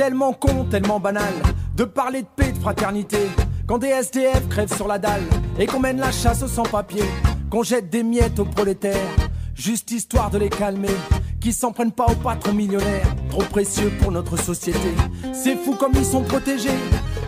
[0.00, 1.34] tellement con, tellement banal
[1.76, 3.18] de parler de paix, de fraternité.
[3.66, 7.04] Quand des SDF crèvent sur la dalle et qu'on mène la chasse aux sans-papiers,
[7.50, 8.96] qu'on jette des miettes aux prolétaires,
[9.54, 10.96] juste histoire de les calmer.
[11.38, 14.94] Qui s'en prennent pas aux patrons millionnaires, trop précieux pour notre société.
[15.34, 16.80] C'est fou comme ils sont protégés,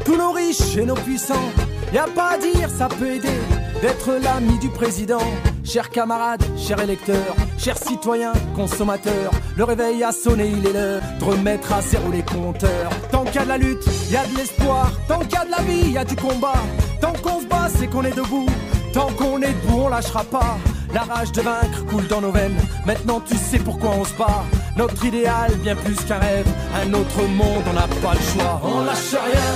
[0.06, 1.50] tous nos riches et nos puissants.
[1.92, 3.40] Y a pas à dire, ça peut aider
[3.82, 5.26] d'être l'ami du président.
[5.62, 11.72] Chers camarades, chers électeurs, chers citoyens, consommateurs, le réveil a sonné, il est l'heure remettre
[11.72, 12.90] à zéro les compteurs.
[13.10, 14.90] Tant qu'il y a de la lutte, il y a de l'espoir.
[15.08, 16.60] Tant qu'il y a de la vie, il y a du combat.
[17.00, 18.48] Tant qu'on se bat, c'est qu'on est debout.
[18.92, 20.58] Tant qu'on est debout, on lâchera pas.
[20.92, 22.60] La rage de vaincre coule dans nos veines.
[22.84, 24.44] Maintenant, tu sais pourquoi on se bat.
[24.76, 26.46] Notre idéal, bien plus qu'un rêve.
[26.84, 28.60] Un autre monde, on n'a pas le choix.
[28.62, 29.52] On lâche rien.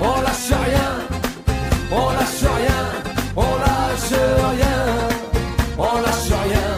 [0.00, 0.90] On lâche rien.
[1.90, 2.80] On lâche rien.
[3.36, 4.20] On lâche
[4.52, 4.78] rien.
[5.78, 6.68] On lâche rien.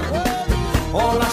[0.93, 1.30] On lâche rien.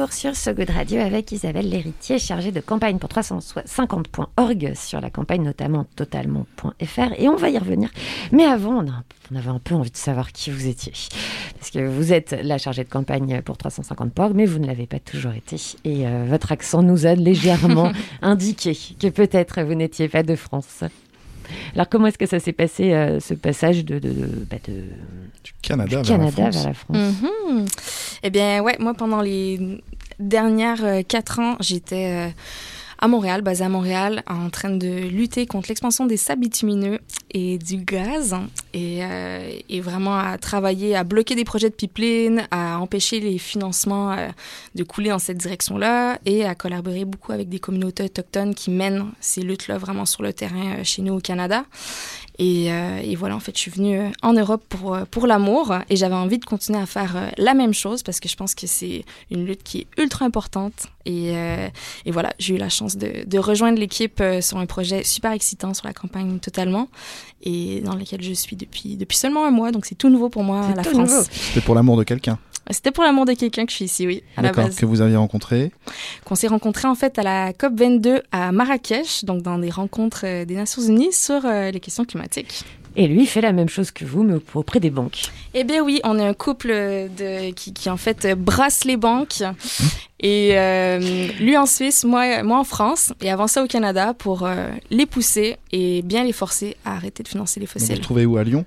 [0.00, 5.08] Retour sur So Good Radio avec Isabelle Lhéritier, chargée de campagne pour 350.org sur la
[5.08, 7.88] campagne notamment totalement.fr et on va y revenir.
[8.30, 10.92] Mais avant, on, a- on avait un peu envie de savoir qui vous étiez.
[11.58, 14.98] Parce que vous êtes la chargée de campagne pour 350.org, mais vous ne l'avez pas
[14.98, 15.56] toujours été.
[15.84, 17.90] Et euh, votre accent nous a légèrement
[18.22, 20.84] indiqué que peut-être vous n'étiez pas de France.
[21.74, 24.84] Alors comment est-ce que ça s'est passé, euh, ce passage de, de, de- bah, de-
[25.44, 26.54] Du Canada, du vers, Canada la France.
[26.54, 27.66] vers la France Mhm.
[28.22, 29.80] Eh bien, ouais, moi, pendant les
[30.18, 32.28] dernières euh, quatre ans, j'étais euh,
[32.98, 36.98] à Montréal, basée à Montréal, en train de lutter contre l'expansion des sables bitumineux
[37.30, 38.34] et du gaz,
[38.72, 43.38] et, euh, et vraiment à travailler, à bloquer des projets de pipeline, à empêcher les
[43.38, 44.28] financements euh,
[44.74, 49.06] de couler dans cette direction-là, et à collaborer beaucoup avec des communautés autochtones qui mènent
[49.20, 51.64] ces luttes-là vraiment sur le terrain euh, chez nous au Canada.
[52.38, 55.26] Et, euh, et voilà, en fait, je suis venue euh, en Europe pour, euh, pour
[55.26, 58.36] l'amour et j'avais envie de continuer à faire euh, la même chose parce que je
[58.36, 60.88] pense que c'est une lutte qui est ultra importante.
[61.06, 61.68] Et, euh,
[62.04, 65.72] et voilà, j'ai eu la chance de, de rejoindre l'équipe sur un projet super excitant
[65.72, 66.88] sur la campagne totalement
[67.42, 69.70] et dans lequel je suis depuis, depuis seulement un mois.
[69.72, 71.28] Donc c'est tout nouveau pour moi, la France.
[71.30, 72.38] C'était pour l'amour de quelqu'un.
[72.70, 74.76] C'était pour l'amour de quelqu'un que je suis ici, oui, à la D'accord, base.
[74.76, 75.70] que vous aviez rencontré.
[76.24, 80.22] qu'on s'est rencontrés en fait à la COP 22 à Marrakech, donc dans des rencontres
[80.24, 82.64] euh, des Nations Unies sur euh, les questions climatiques.
[82.98, 85.20] Et lui fait la même chose que vous, mais auprès des banques.
[85.52, 89.42] Eh bien oui, on est un couple de, qui, qui en fait brasse les banques.
[90.20, 94.44] Et euh, lui en Suisse, moi, moi en France, et avant ça au Canada pour
[94.46, 97.96] euh, les pousser et bien les forcer à arrêter de financer les Vous vous fossiles.
[97.96, 98.64] retrouvez où à Lyon?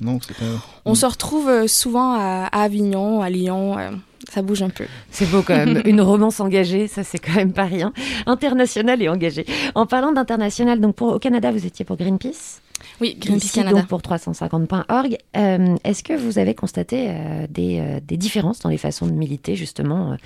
[0.00, 0.44] Non, c'est pas.
[0.84, 3.90] On se retrouve euh, souvent à, à Avignon, à Lyon, euh,
[4.30, 4.84] ça bouge un peu.
[5.10, 5.80] C'est beau quand même.
[5.86, 7.92] Une romance engagée, ça c'est quand même pas rien.
[8.26, 9.46] Internationale et engagée.
[9.74, 12.60] En parlant d'international, donc pour, au Canada, vous étiez pour Greenpeace
[13.00, 13.78] Oui, Greenpeace Ici, Canada.
[13.80, 15.16] donc pour 350.org.
[15.36, 19.12] Euh, Est-ce que vous avez constaté euh, des, euh, des différences dans les façons de
[19.12, 20.16] militer justement euh,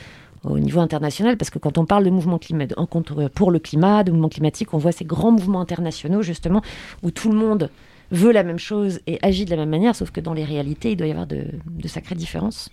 [0.45, 1.37] au niveau international?
[1.37, 4.29] Parce que quand on parle de mouvements climat, en contre, pour le climat, de mouvements
[4.29, 6.63] climatiques, on voit ces grands mouvements internationaux justement
[7.03, 7.71] où tout le monde
[8.11, 10.93] veut la même chose et agit de la même manière, sauf que dans les réalités,
[10.93, 11.45] il doit y avoir de,
[11.87, 12.71] sacrées différences.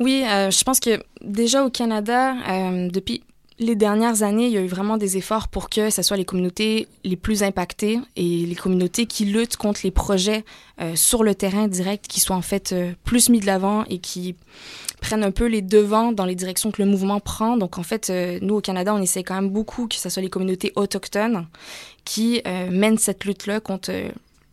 [0.00, 3.22] Oui, euh, je pense que déjà au Canada, euh, depuis
[3.60, 6.24] les dernières années, il y a eu vraiment des efforts pour que ce soit les
[6.24, 10.44] communautés les plus impactées et les communautés qui luttent contre les projets
[10.80, 14.34] euh, sur le terrain direct qui soient en fait plus mis de l'avant et qui
[15.00, 17.56] prennent un peu les devants dans les directions que le mouvement prend.
[17.56, 18.10] Donc en fait,
[18.42, 21.46] nous au Canada, on essaie quand même beaucoup que ce soit les communautés autochtones
[22.04, 23.92] qui mènent cette lutte-là contre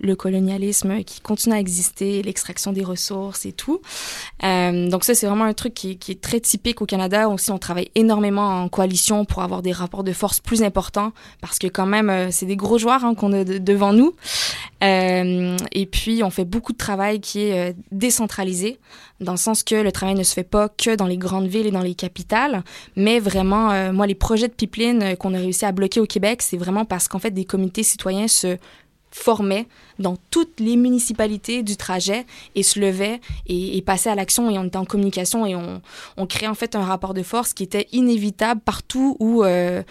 [0.02, 3.82] le colonialisme qui continue à exister, l'extraction des ressources et tout.
[4.44, 7.30] Euh, donc ça, c'est vraiment un truc qui, est très typique au Canada.
[7.30, 11.60] Aussi, on travaille énormément en coalition pour avoir des rapports de force plus importants parce
[11.60, 14.16] que quand même, euh, c'est des gros joueurs hein, qu'on a de- devant nous.
[14.84, 18.80] Euh, et puis, on fait beaucoup de travail qui est décentralisé
[19.20, 21.68] dans le sens que le travail ne se fait pas que dans les grandes villes
[21.68, 22.64] et dans les capitales,
[22.96, 26.58] mais vraiment, moi, les projets de pipeline qu'on a réussi à bloquer au Québec, c'est
[26.58, 28.58] vraiment parce qu'en fait, des comités citoyens se
[29.12, 29.68] formaient
[30.00, 34.58] dans toutes les municipalités du trajet et se levaient et, et passaient à l'action et
[34.58, 35.82] on était en communication et on,
[36.18, 39.84] on créait en fait un rapport de force qui était inévitable partout où, euh,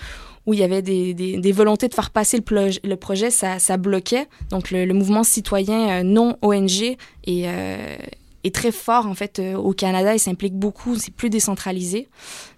[0.46, 4.26] où il y avait des, des, volontés de faire passer le, projet, ça, ça bloquait.
[4.50, 6.96] Donc le, mouvement citoyen euh, non ONG est,
[7.28, 7.96] euh,
[8.44, 12.08] est très fort en fait euh, au Canada, il s'implique beaucoup, c'est plus décentralisé.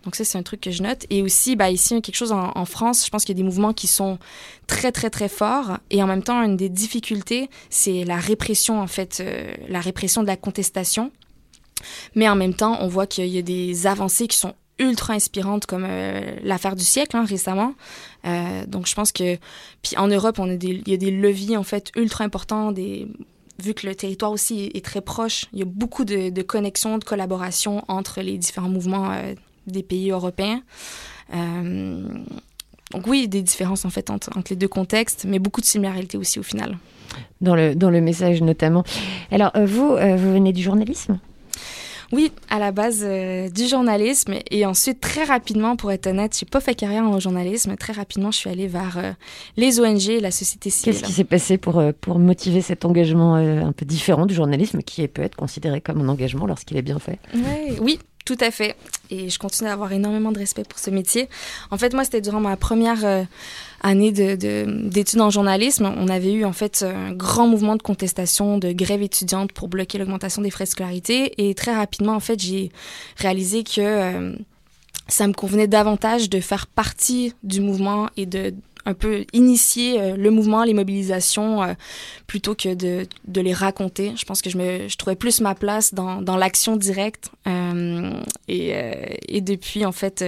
[0.04, 1.06] Donc ça c'est un truc que je note.
[1.10, 3.72] Et aussi bah, ici quelque chose en, France, je pense qu'il y a des mouvements
[3.72, 4.18] qui sont
[4.66, 8.86] très très très forts et en même temps une des difficultés c'est la répression en
[8.86, 11.10] fait, euh, la répression de la contestation.
[12.14, 15.66] Mais en même temps on voit qu'il y a des avancées qui sont ultra inspirantes
[15.66, 17.74] comme euh, l'affaire du siècle hein, récemment.
[18.68, 19.36] Donc je pense que
[19.82, 22.70] puis en Europe il y a des leviers en fait ultra importants
[23.62, 27.04] vu que le territoire aussi est, très proche, il y a beaucoup de, connexions, de
[27.04, 29.34] collaboration entre les différents mouvements euh,
[29.66, 30.62] des pays européens.
[31.34, 32.08] Euh,
[32.90, 36.18] donc oui, des différences en fait entre, entre les deux contextes, mais beaucoup de similarités
[36.18, 36.76] aussi au final.
[37.40, 38.84] Dans le, dans le message notamment.
[39.30, 41.18] Alors, euh, vous, vous venez du journalisme?
[42.12, 46.44] Oui, à la base euh, du journalisme et ensuite très rapidement, pour être honnête, j'ai
[46.44, 47.74] pas fait carrière en journalisme.
[47.76, 49.12] Très rapidement, je suis allée vers euh,
[49.56, 50.92] les ONG, et la société civile.
[50.92, 54.82] Qu'est-ce qui s'est passé pour, euh, pour motiver cet engagement un peu différent du journalisme
[54.82, 57.18] qui peut être considéré comme un engagement lorsqu'il est bien fait?
[57.34, 58.76] Ouais, oui, tout à fait.
[59.10, 61.30] Et je continue à avoir énormément de respect pour ce métier.
[61.70, 63.26] En fait, moi, c'était durant ma première
[63.82, 65.92] année de- de- d'études en journalisme.
[65.96, 69.98] On avait eu, en fait, un grand mouvement de contestation, de grève étudiante pour bloquer
[69.98, 71.34] l'augmentation des frais de scolarité.
[71.38, 72.70] Et très rapidement, en fait, j'ai
[73.16, 74.34] réalisé que euh,
[75.08, 80.16] ça me convenait davantage de faire partie du mouvement et de un peu initier euh,
[80.16, 81.74] le mouvement, les mobilisations, euh,
[82.26, 84.12] plutôt que de, de les raconter.
[84.16, 87.30] Je pense que je, me, je trouvais plus ma place dans, dans l'action directe.
[87.46, 88.12] Euh,
[88.48, 88.92] et, euh,
[89.28, 90.24] et depuis, en fait,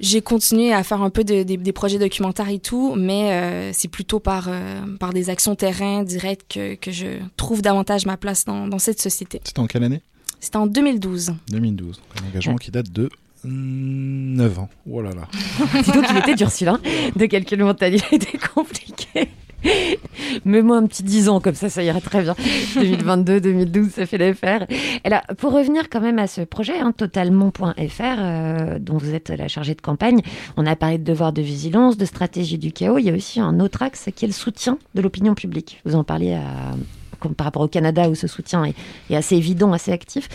[0.00, 3.70] j'ai continué à faire un peu de- des- des projets documentaires et tout, mais euh,
[3.72, 8.16] c'est plutôt par, euh, par des actions terrain directes que, que je trouve davantage ma
[8.16, 9.40] place dans, dans cette société.
[9.44, 10.00] C'était en quelle année?
[10.40, 11.34] C'était en 2012.
[11.48, 12.00] 2012.
[12.22, 13.08] Un engagement qui date de
[13.44, 14.68] 9 ans.
[14.90, 15.28] Oh là là.
[15.82, 16.78] Dis donc, il était dur celui-là.
[17.16, 19.28] De calcul mental, il était compliqué.
[20.44, 22.34] Mets-moi un petit 10 ans, comme ça, ça irait très bien.
[22.74, 24.66] 2022, 2012, ça fait l'affaire.
[25.04, 27.72] Là, pour revenir quand même à ce projet, hein, totalement.fr,
[28.18, 30.20] euh, dont vous êtes la chargée de campagne,
[30.56, 32.98] on a parlé de devoir de vigilance, de stratégie du chaos.
[32.98, 35.80] Il y a aussi un autre axe qui est le soutien de l'opinion publique.
[35.84, 36.74] Vous en parliez à-
[37.20, 38.74] comme par rapport au Canada, où ce soutien est,
[39.08, 40.28] est assez évident, assez actif.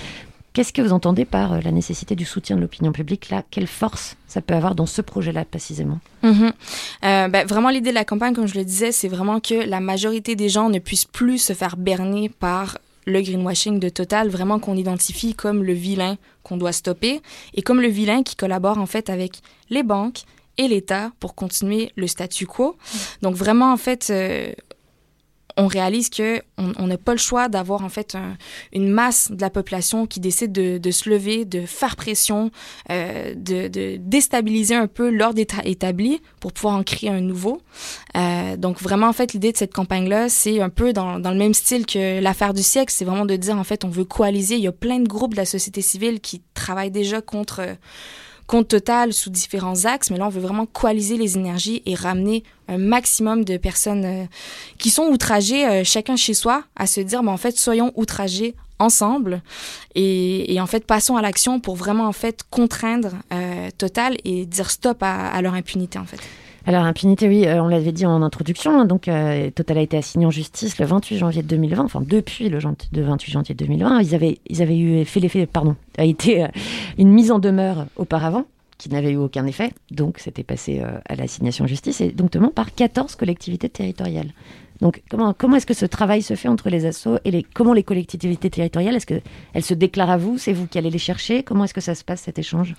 [0.60, 3.46] Qu'est-ce que vous entendez par euh, la nécessité du soutien de l'opinion publique là?
[3.50, 6.00] Quelle force ça peut avoir dans ce projet-là précisément?
[6.22, 6.52] Mhm.
[7.06, 9.80] Euh, ben, vraiment, l'idée de la campagne, comme je le disais, c'est vraiment que la
[9.80, 14.60] majorité des gens ne puissent plus se faire berner par le greenwashing de Total, vraiment
[14.60, 17.22] qu'on identifie comme le vilain qu'on doit stopper
[17.54, 20.24] et comme le vilain qui collabore en fait avec les banques
[20.58, 22.76] et l'État pour continuer le statu quo.
[23.22, 24.52] Donc vraiment, en fait, euh,
[25.58, 28.38] on réalise que on n'a pas le choix d'avoir en fait un-
[28.74, 32.52] une masse de la population qui décide de, se lever, de faire pression,
[32.92, 37.62] euh, de, déstabiliser un peu l'ordre éta- établi pour pouvoir en créer un nouveau.
[38.16, 41.38] Euh, donc vraiment, en fait, l'idée de cette campagne-là, c'est un peu dans, dans, le
[41.38, 42.94] même style que l'affaire du siècle.
[42.96, 44.56] C'est vraiment de dire, en fait, on veut coaliser.
[44.56, 47.62] Il y a plein de groupes de la société civile qui travaillent déjà contre
[48.50, 52.44] compte total sous différents axes, mais là, on veut vraiment coaliser les énergies et ramener
[52.68, 54.26] un maximum de personnes euh,
[54.80, 58.56] qui sont outragées, euh, chacun chez soi, à se dire, ben, en fait, soyons outragés
[58.80, 59.44] ensemble
[59.94, 64.48] et, et en fait, passons à l'action pour vraiment, en fait, contraindre euh, Total et
[64.48, 66.20] dire stop à, à leur impunité, en fait.
[66.66, 68.80] Alors, impunité, oui, euh, on l'avait dit en introduction.
[68.80, 71.84] Hein, donc, euh, Total a été assigné en justice le 28 janvier 2020.
[71.84, 76.06] Enfin, depuis le 28 janvier 2020, ils avaient, ils avaient eu fait l'effet, pardon, a
[76.06, 76.48] été euh,
[76.98, 78.46] une mise en demeure auparavant
[78.78, 79.72] qui n'avait eu aucun effet.
[79.92, 84.32] Donc, c'était passé à l'assignation en justice et donc par 14 collectivités territoriales.
[84.82, 87.74] Donc, comment, comment est-ce que ce travail se fait entre les assos et les, comment
[87.74, 91.44] les collectivités territoriales, est-ce qu'elles se déclarent à vous C'est vous qui allez les chercher?
[91.44, 92.76] Comment est-ce que ça se passe cet échange?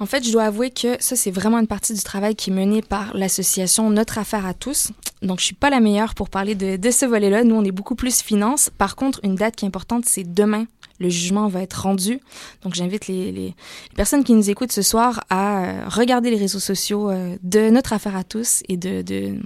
[0.00, 2.52] En fait, je dois avouer que ça, c'est vraiment une partie du travail qui est
[2.54, 4.90] mené par l'association Notre Affaire à tous.
[5.22, 7.44] Donc, je suis pas la meilleure pour parler de, de ce volet-là.
[7.44, 8.70] Nous, on est beaucoup plus finance.
[8.76, 10.66] Par contre, une date qui est importante, c'est demain.
[11.00, 12.20] Le jugement va être rendu.
[12.62, 13.54] Donc, j'invite les, les, les,
[13.96, 17.92] personnes qui nous écoutent ce soir à euh, regarder les réseaux sociaux euh, de Notre
[17.92, 19.36] Affaire à tous et de, de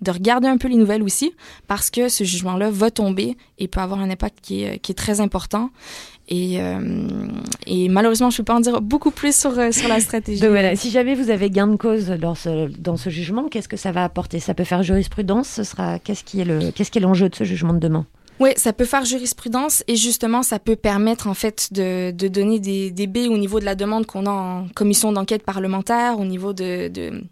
[0.00, 1.32] de regarder un peu les nouvelles aussi,
[1.66, 4.94] parce que ce jugement-là va tomber et peut avoir un impact qui est, qui est
[4.94, 5.70] très important.
[6.30, 7.08] Et, euh,
[7.66, 10.42] et malheureusement, je ne peux pas en dire beaucoup plus sur, euh, sur la stratégie.
[10.42, 13.68] Donc voilà, si jamais vous avez gain de cause dans ce, dans ce jugement, qu'est-ce
[13.68, 14.38] que ça va apporter?
[14.38, 15.48] Ça peut faire jurisprudence?
[15.48, 18.06] Ce sera qu'est-ce qui est le qu'est-ce qui est l'enjeu de ce jugement de demain?
[18.40, 22.60] Oui, ça peut faire jurisprudence et justement, ça peut permettre en fait de, de donner
[22.60, 26.24] des, des baies au niveau de la demande qu'on a en commission d'enquête parlementaire, au
[26.24, 27.24] niveau de, de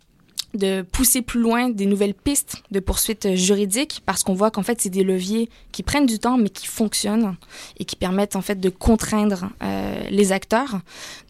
[0.56, 4.80] de pousser plus loin des nouvelles pistes de poursuites juridiques parce qu'on voit qu'en fait
[4.80, 7.36] c'est des leviers qui prennent du temps mais qui fonctionnent
[7.78, 10.80] et qui permettent en fait de contraindre euh, les acteurs.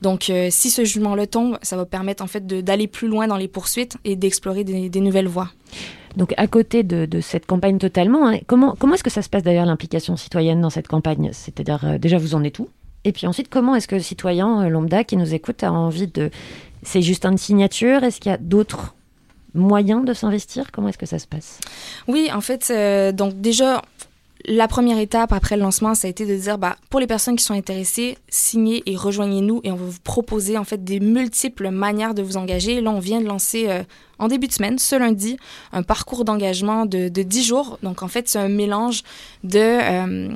[0.03, 3.27] Donc euh, si ce jugement le tombe, ça va permettre en fait d'aller plus loin
[3.27, 5.51] dans les poursuites et d'explorer des, nouvelles voies.
[6.17, 9.43] Donc à côté de, cette campagne totalement, hein, comment, comment est-ce que ça se passe
[9.43, 11.31] d'ailleurs l'implication citoyenne dans cette campagne?
[11.33, 12.69] C'est-à-dire euh, déjà vous en êtes où?
[13.05, 16.09] Et puis ensuite, comment est-ce que le citoyen euh, lambda qui nous écoute a envie
[16.09, 16.31] de...
[16.83, 18.03] C'est juste une signature?
[18.03, 18.95] Est-ce qu'il y a d'autres
[19.57, 20.71] moyen de s'investir?
[20.71, 21.61] Comment est-ce que ça se passe?
[22.07, 23.83] Oui, en fait, euh, donc déjà,
[24.45, 27.37] la première étape après le lancement, ça a été de dire, bah, pour les personnes
[27.37, 31.71] qui sont intéressées, signez et rejoignez-nous et on va vous proposer en fait des multiples
[31.71, 32.81] manières de vous engager.
[32.81, 33.83] Là, on vient de lancer euh,
[34.19, 35.37] en début de semaine, ce lundi,
[35.73, 37.79] un parcours d'engagement de, de 10 jours.
[37.83, 39.03] Donc, en fait, c'est un mélange
[39.43, 39.59] de...
[39.59, 40.29] Euh,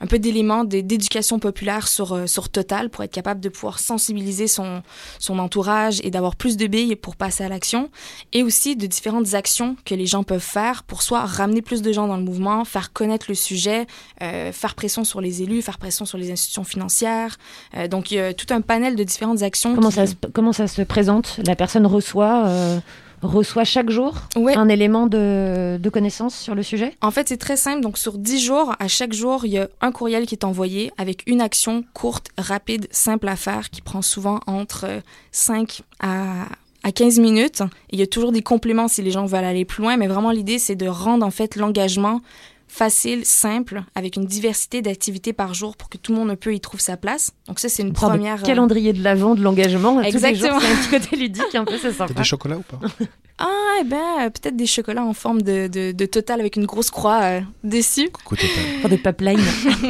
[0.00, 4.46] un peu d'éléments d'éducation populaire sur, euh, sur Total pour être capable de pouvoir sensibiliser
[4.46, 4.82] son,
[5.18, 7.90] son entourage et d'avoir plus de billes pour passer à l'action.
[8.32, 11.92] Et aussi de différentes actions que les gens peuvent faire pour soit ramener plus de
[11.92, 13.86] gens dans le mouvement, faire connaître le sujet,
[14.22, 17.36] euh, faire pression sur les élus, faire pression sur les institutions financières.
[17.76, 19.74] Euh, donc, il y a tout un panel de différentes actions.
[19.74, 19.96] Comment, qui...
[19.96, 21.40] ça, se, comment ça se présente?
[21.44, 22.78] La personne reçoit euh,
[23.22, 24.56] reçoit chaque jour ouais.
[24.56, 26.94] un élément de, de, connaissance sur le sujet?
[27.00, 27.80] En fait, c'est très simple.
[27.80, 30.92] Donc, sur 10 jours, à chaque jour, il y a un courriel qui est envoyé
[30.98, 34.86] avec une action courte, rapide, simple à faire qui prend souvent entre
[35.32, 36.46] 5 à
[36.86, 37.62] à 15 minutes.
[37.90, 40.30] Il y a toujours des compléments si les gens veulent aller plus loin, mais vraiment
[40.30, 42.20] l'idée c'est de rendre en fait l'engagement
[42.68, 46.54] facile, simple, avec une diversité d'activités par jour pour que tout le monde un peu
[46.54, 47.32] y trouve sa place.
[47.46, 48.38] Donc ça, c'est une première...
[48.38, 50.00] Le calendrier de l'avant de l'engagement.
[50.02, 50.60] Exactement.
[50.60, 52.12] C'est un petit côté ludique, un peu, c'est sympa.
[52.12, 52.80] T'as des chocolats ou pas?
[53.38, 56.88] Ah, eh ben, peut-être des chocolats en forme de, de, de, total avec une grosse
[56.88, 58.08] croix euh, dessus.
[58.08, 58.80] Coucou total.
[58.80, 59.44] Pour des pipelines.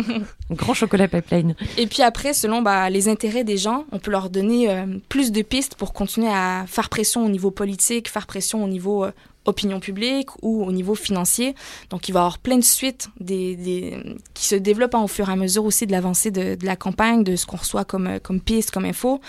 [0.51, 1.55] un grand chocolat pipeline.
[1.79, 5.31] Et puis après, selon bah, les intérêts des gens, on peut leur donner euh, plus
[5.31, 9.13] de pistes pour continuer à faire pression au niveau politique, faire pression au niveau euh,
[9.47, 11.55] opinion publique ou au niveau financier.
[11.91, 13.99] Donc, il va y avoir plein de suites des,
[14.35, 17.37] qui se développent au fur et à mesure aussi de l'avancée de, la campagne, de
[17.37, 19.21] ce qu'on reçoit comme, comme piste, comme info.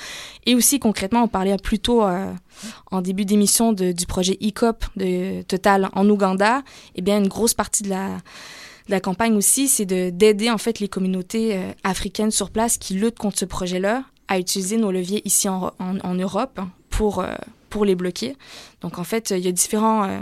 [0.45, 2.31] Et aussi, concrètement, on parlait plus tôt euh,
[2.91, 6.63] en début d'émission du projet ECOP de Total en Ouganda.
[6.95, 11.55] Eh bien, une grosse partie de la campagne aussi, c'est d'aider en fait les communautés
[11.55, 15.71] euh, africaines sur place qui luttent contre ce projet-là à utiliser nos leviers ici en,
[16.15, 16.59] Europe
[16.89, 17.33] pour euh,
[17.69, 18.35] pour les bloquer.
[18.81, 20.19] Donc en fait, il y a différents euh,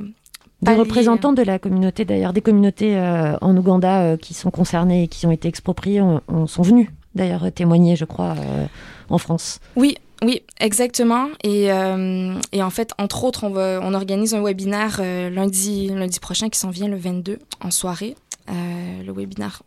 [0.62, 5.04] des représentants de la communauté, d'ailleurs, des communautés euh, en Ouganda euh, qui sont concernées
[5.04, 8.66] et qui ont été expropriées, on, on sont venus d'ailleurs témoigner, je crois, euh,
[9.10, 9.60] en France.
[9.76, 11.28] Oui, oui, exactement.
[11.44, 15.88] Et, euh, et, en fait, entre autres, on, va, on organise un webinaire euh, lundi,
[15.88, 18.16] lundi prochain qui s'en vient le 22 en soirée.
[18.48, 19.64] le webinaire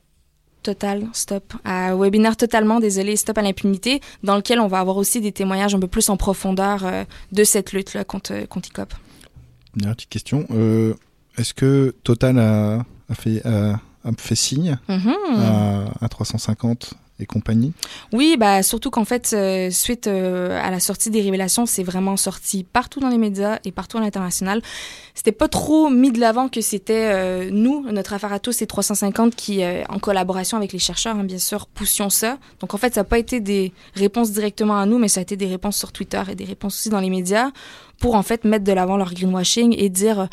[0.68, 1.54] Total, stop.
[1.64, 5.74] Un webinaire totalement, désolé, stop à l'impunité, dans lequel on va avoir aussi des témoignages
[5.74, 8.92] un peu plus en profondeur euh, de cette lutte-là contre, contre ICOP.
[9.80, 10.46] Une petite question.
[10.50, 10.92] Euh,
[11.38, 15.38] Est-ce que Total a, a, fait, a, a fait signe mm -hmm.
[15.38, 17.26] à, à 350 et
[18.12, 22.16] Oui, bah surtout qu'en fait, euh, suite euh, à la sortie des révélations, c'est vraiment
[22.16, 24.62] sorti partout dans les médias et partout à l'international.
[25.14, 28.66] C'était pas trop mis de l'avant que c'était euh, nous, notre affaire à tous, c'est
[28.66, 32.38] 350 qui, euh, en collaboration avec les chercheurs, hein, bien sûr, poussions ça.
[32.60, 35.22] Donc en fait, ça n'a pas été des réponses directement à nous, mais ça a
[35.22, 37.50] été des réponses sur Twitter et des réponses aussi dans les médias
[37.98, 40.28] pour en fait mettre de l'avant leur greenwashing et dire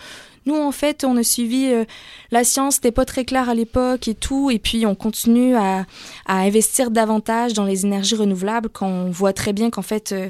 [0.46, 1.86] nous en fait on a suivi euh,
[2.32, 5.86] la science c'était pas très clair à l'époque et tout et puis on continue à,
[6.28, 10.30] investir davantage dans les énergies renouvelables quand on voit très bien qu'en fait euh,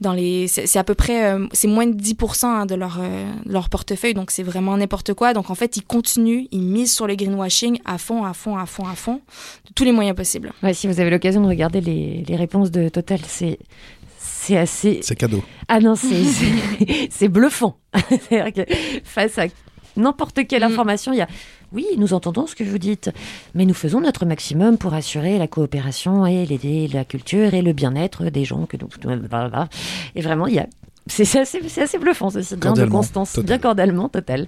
[0.00, 4.14] dans les c'est à peu près euh, c'est moins de 10% hein, de leur portefeuille
[4.14, 5.34] donc c'est vraiment n'importe quoi.
[5.34, 8.66] Donc en fait ils continuent ils misent sur le greenwashing à fond à fond à
[8.66, 9.20] fond à fond
[9.66, 10.52] de tous les moyens possibles.
[10.62, 13.58] Ouais, si vous avez l'occasion de regarder les réponses de Total, c'est
[14.48, 14.98] c'est assez.
[15.02, 15.42] C'est cadeau.
[15.68, 17.76] Ah non, c'est bluffant.
[18.08, 18.72] C'est-à-dire que
[19.04, 19.44] face à
[19.96, 20.72] n'importe quelle Mm.
[20.72, 21.28] information, il y a.
[21.72, 23.10] Oui, nous entendons ce que vous dites,
[23.54, 27.74] mais nous faisons notre maximum pour assurer la coopération et l'aider la culture et le
[27.74, 28.88] bien-être des gens que nous.
[30.14, 30.66] Et vraiment, il y a.
[31.08, 33.32] C'est assez, bluffant, ceci bien de Cordialement, Constance.
[33.32, 33.46] total.
[33.46, 34.46] Bien cordialement, total.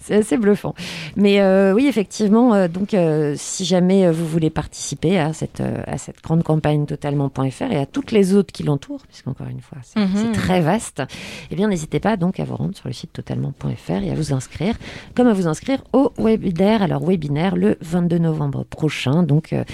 [0.00, 0.74] C'est assez bluffant.
[1.16, 5.82] Mais euh, oui, effectivement, euh, donc euh, si jamais vous voulez participer à cette, euh,
[5.86, 9.78] à cette grande campagne totalement.fr et à toutes les autres qui l'entourent, puisqu'encore une fois,
[9.82, 10.32] c'est Mhm.
[10.32, 11.02] très vaste,
[11.50, 14.32] eh bien n'hésitez pas donc à vous rendre sur le site totalement.fr et à vous
[14.32, 14.76] inscrire,
[15.14, 19.64] comme à vous inscrire au webinaire, alors webinaire le 22 novembre prochain, donc euh,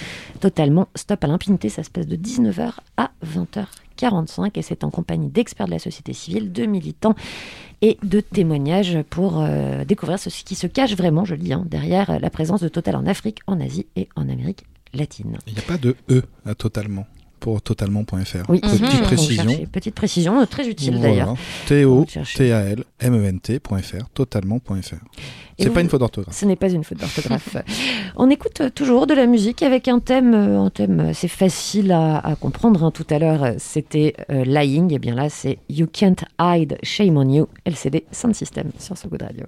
[0.40, 3.10] totalement stop à l'impunité, ça se passe de 19h à
[3.98, 7.14] 20h45 et c'est en compagnie d'experts de la société civile, de militants
[7.80, 11.64] et de témoignages pour euh, découvrir ce qui se cache vraiment, je le dis, hein,
[11.66, 15.38] derrière euh, la présence de Total en Afrique, en Asie et en Amérique latine.
[15.46, 17.06] Il n'y a pas de E à totalement
[17.38, 18.44] pour totalement.fr.
[18.48, 19.02] Oui, Petite Mhm.
[19.02, 19.66] précision.
[19.72, 21.08] Petite précision, très utile Voilà.
[21.08, 21.34] d'ailleurs.
[21.66, 24.94] T-O-T-A-L-M-E-N-T.fr, totalement.fr.
[25.60, 26.36] C'est pas une faute d'orthographe.
[26.36, 27.56] Ce n'est pas une faute d'orthographe.
[28.16, 32.18] On écoute toujours de la musique avec un thème, euh, un thème assez facile à,
[32.18, 32.84] à comprendre.
[32.84, 32.90] hein.
[32.92, 34.92] Tout à l'heure, euh, c'était euh, Lying.
[34.94, 39.08] Et bien là, c'est You Can't Hide, Shame on You, LCD Sound System sur ce
[39.08, 39.44] Good Radio.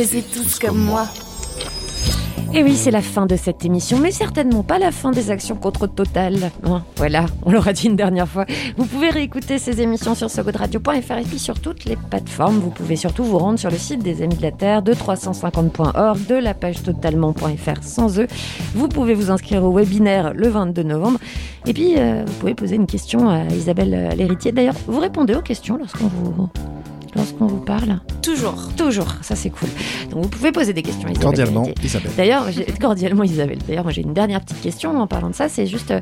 [0.00, 1.06] Faisiez tous comme moi.
[2.54, 5.56] Et oui, c'est la fin de cette émission, mais certainement pas la fin des actions
[5.56, 6.50] contre Total.
[6.64, 8.46] Hein, voilà, on l'aura dit une dernière fois.
[8.78, 12.60] Vous pouvez réécouter ces émissions sur sogodradio.fr et puis sur toutes les plateformes.
[12.60, 16.26] Vous pouvez surtout vous rendre sur le site des Amis de la Terre, de 350.org,
[16.26, 18.26] de la page totalement.fr sans eux.
[18.74, 21.18] Vous pouvez vous inscrire au webinaire le 22 novembre.
[21.66, 24.50] Et puis, euh, vous pouvez poser une question à Isabelle euh, l'héritier.
[24.50, 26.48] D'ailleurs, vous répondez aux questions lorsqu'on vous
[27.14, 28.70] lorsqu'on vous parle Toujours.
[28.76, 29.68] Toujours, ça c'est cool.
[30.10, 31.22] Donc vous pouvez poser des questions à Isabelle.
[31.22, 31.68] Cordialement.
[31.82, 32.12] Isabelle.
[32.16, 33.58] D'ailleurs, j'ai- cordialement Isabelle.
[33.66, 35.48] D'ailleurs, moi j'ai une dernière petite question en parlant de ça.
[35.48, 36.00] C'est juste, euh,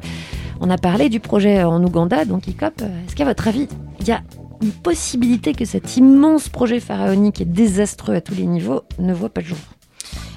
[0.60, 2.82] on a parlé du projet en Ouganda, donc ICOP.
[2.82, 3.68] Euh, Est-ce qu'à votre avis,
[4.00, 4.20] il y a
[4.62, 9.28] une possibilité que cet immense projet pharaonique et désastreux à tous les niveaux ne voit
[9.28, 9.58] pas le jour?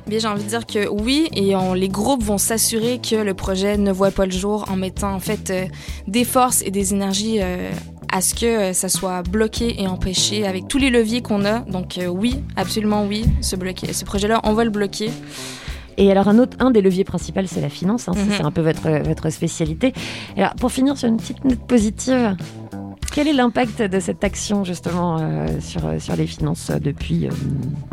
[0.08, 3.34] Bien, j'ai envie de dire que oui, et on, les groupes vont s'assurer que le
[3.36, 5.66] projet ne voit pas le jour en mettant en fait euh,
[6.08, 7.70] des forces et des énergies euh,
[8.12, 11.60] à ce que euh, ça soit bloqué et empêché avec tous les leviers qu'on a.
[11.60, 15.10] Donc euh, oui, absolument oui, ce, ce projet-là, on va le bloquer.
[15.98, 18.08] Et alors un autre, un des leviers principaux, c'est la finance.
[18.08, 18.26] hein, Mhm.
[18.38, 19.94] C'est un peu votre, votre spécialité.
[20.38, 22.36] Alors pour finir sur une petite note positive,
[23.12, 27.32] quel est l'impact de cette action justement euh, sur, sur les finances euh, depuis, euh,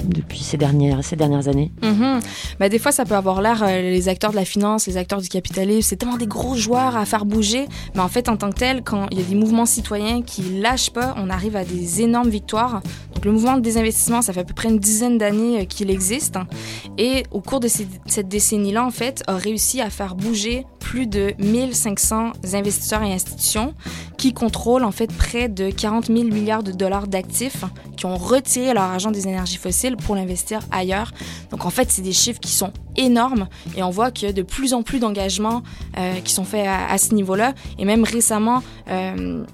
[0.04, 1.72] depuis ces, dernières, ces dernières années?
[1.82, 2.20] Mhm.
[2.60, 5.20] Ben, des fois, ça peut avoir l'air, euh, les acteurs de la finance, les acteurs
[5.20, 7.66] du capitalisme, c'est tellement des gros joueurs à faire bouger.
[7.94, 10.42] Mais en fait, en tant que tel, quand il y a des mouvements citoyens qui
[10.60, 12.80] lâchent pas, on arrive à des énormes victoires.
[13.14, 15.90] Donc, le mouvement de désinvestissement, ça fait à peu près une dizaine d'années euh, qu'il
[15.90, 16.38] existe.
[16.96, 21.32] Et au cours de cette décennie-là, en fait, a réussi à faire bouger plus de
[21.38, 23.74] 1500 investisseurs et institutions
[24.16, 27.64] qui contrôlent en fait près de 40 000 milliards de dollars d'actifs
[27.96, 31.12] qui ont retiré leur argent des énergies fossiles pour l'investir ailleurs.
[31.50, 34.32] Donc en fait, c'est des chiffres qui sont énormes et on voit qu'il y a
[34.32, 35.62] de plus en plus d'engagements
[35.96, 37.54] euh, qui sont faits à, ce niveau-là.
[37.78, 39.44] Et même récemment, euh,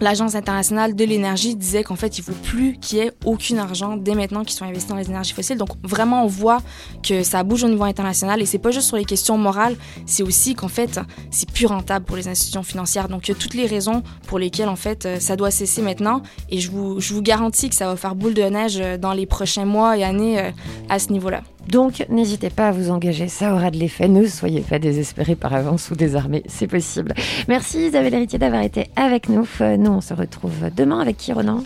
[0.00, 3.58] L'Agence internationale de l'énergie disait qu'en fait, il ne faut plus qu'il y ait aucun
[3.58, 5.56] argent dès maintenant qui soit investi dans les énergies fossiles.
[5.56, 6.58] Donc, vraiment, on voit
[7.02, 9.76] que ça bouge au niveau international et c'est pas juste sur les questions morales,
[10.06, 13.08] c'est aussi qu'en fait, c'est plus rentable pour les institutions financières.
[13.08, 15.82] Donc, il y a toutes les raisons pour lesquelles, en fait, euh, ça doit cesser
[15.82, 18.98] maintenant et je vous, je vous garantis que ça va faire boule de neige euh,
[18.98, 20.50] dans les prochains mois et années euh,
[20.88, 21.42] à ce niveau-là.
[21.68, 24.08] Donc, n'hésitez pas à vous engager, ça aura de l'effet.
[24.08, 27.14] Ne soyez pas désespérés par avance ou désarmés, c'est possible.
[27.48, 29.48] Merci Isabelle Héritier d'avoir été avec nous.
[29.60, 31.64] Euh, Nous, on se retrouve demain avec qui, Ronan?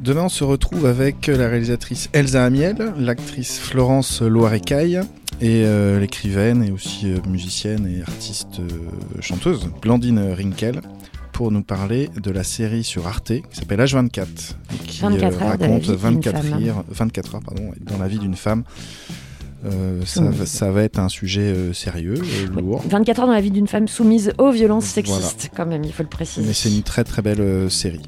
[0.00, 5.00] Demain, on se retrouve avec la réalisatrice Elsa Amiel, l'actrice Florence Loirecaille
[5.40, 8.68] et euh, l'écrivaine et aussi euh, musicienne et artiste euh,
[9.20, 10.80] chanteuse Blandine Rinkel
[11.32, 14.26] pour nous parler de la série sur Arte qui s'appelle H24
[14.74, 16.64] et qui 24 heures de la raconte vie d'une 24 femme.
[16.68, 18.64] heures, 24 heures pardon, dans la vie d'une femme.
[19.66, 22.82] Euh, ça, va, ça va être un sujet euh, sérieux, euh, lourd.
[22.88, 25.20] 24 heures dans la vie d'une femme soumise aux violences Voilà.
[25.24, 26.46] sexistes, quand même, il faut le préciser.
[26.46, 28.02] Mais c'est une très très belle euh, série.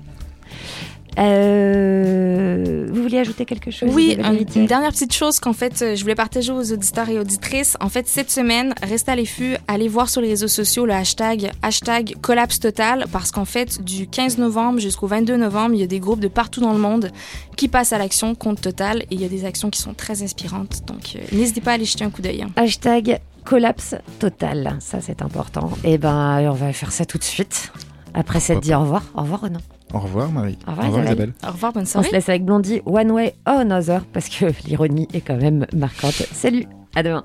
[1.18, 4.16] Euh, vous vouliez ajouter quelque chose Oui,
[4.54, 7.76] une dernière petite chose qu'en fait, euh, je voulais partager aux auditeurs et auditrices.
[7.80, 11.50] En fait, cette semaine, restez à l'affût, allez voir sur les réseaux sociaux le hashtag,
[11.62, 15.86] hashtag collapse total, parce qu'en fait, du 15 novembre jusqu'au 22 novembre, il y a
[15.88, 17.10] des groupes de partout dans le monde
[17.56, 20.22] qui passent à l'action contre Total, et il y a des actions qui sont très
[20.22, 20.82] inspirantes.
[20.86, 22.42] Donc, euh, n'hésitez pas à aller jeter un coup d'œil.
[22.42, 22.50] hein.
[22.56, 25.70] Hashtag collapse total, ça c'est important.
[25.84, 27.72] Et ben, on va faire ça tout de suite.
[28.14, 29.04] Après s'être dit au revoir.
[29.14, 29.60] Au revoir Ronan.
[29.94, 30.58] Au revoir Marie.
[30.66, 31.04] Au revoir, Isabelle.
[31.06, 31.32] Isabelle.
[31.46, 32.08] Au revoir, bonne On soirée.
[32.08, 36.12] se laisse avec Blondie, One Way or Another, parce que l'ironie est quand même marquante.
[36.32, 37.22] Salut, à demain.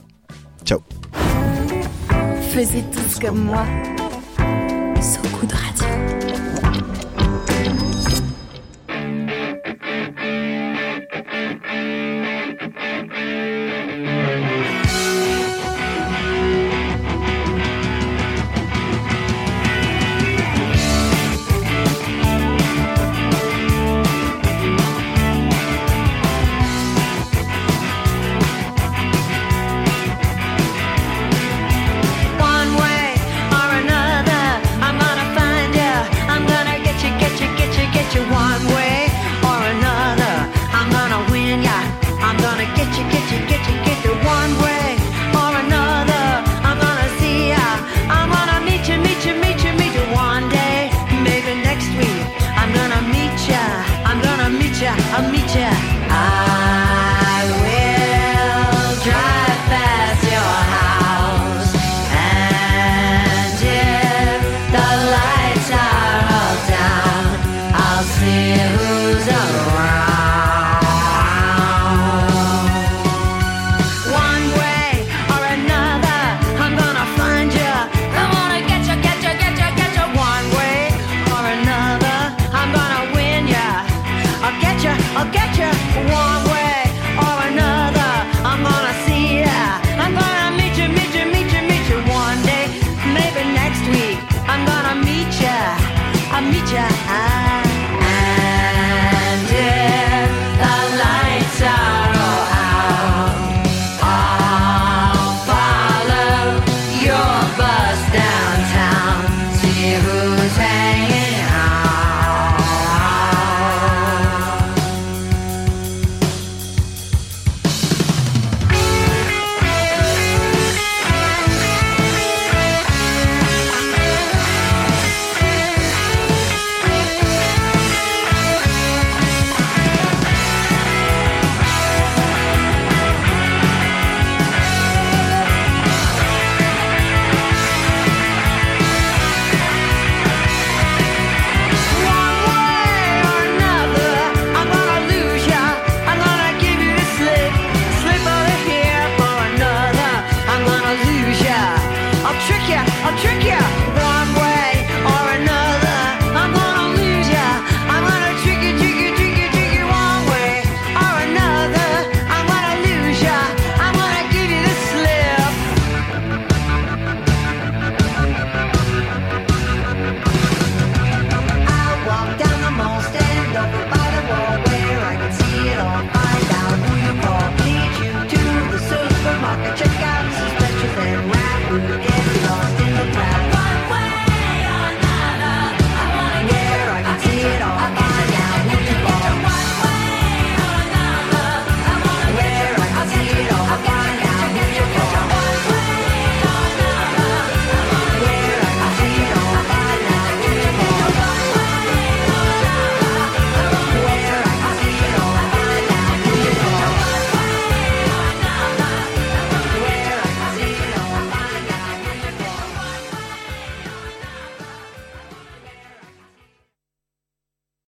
[0.65, 0.79] Ciao.
[2.51, 3.65] Faisiez tous comme moi.
[5.01, 5.51] So Good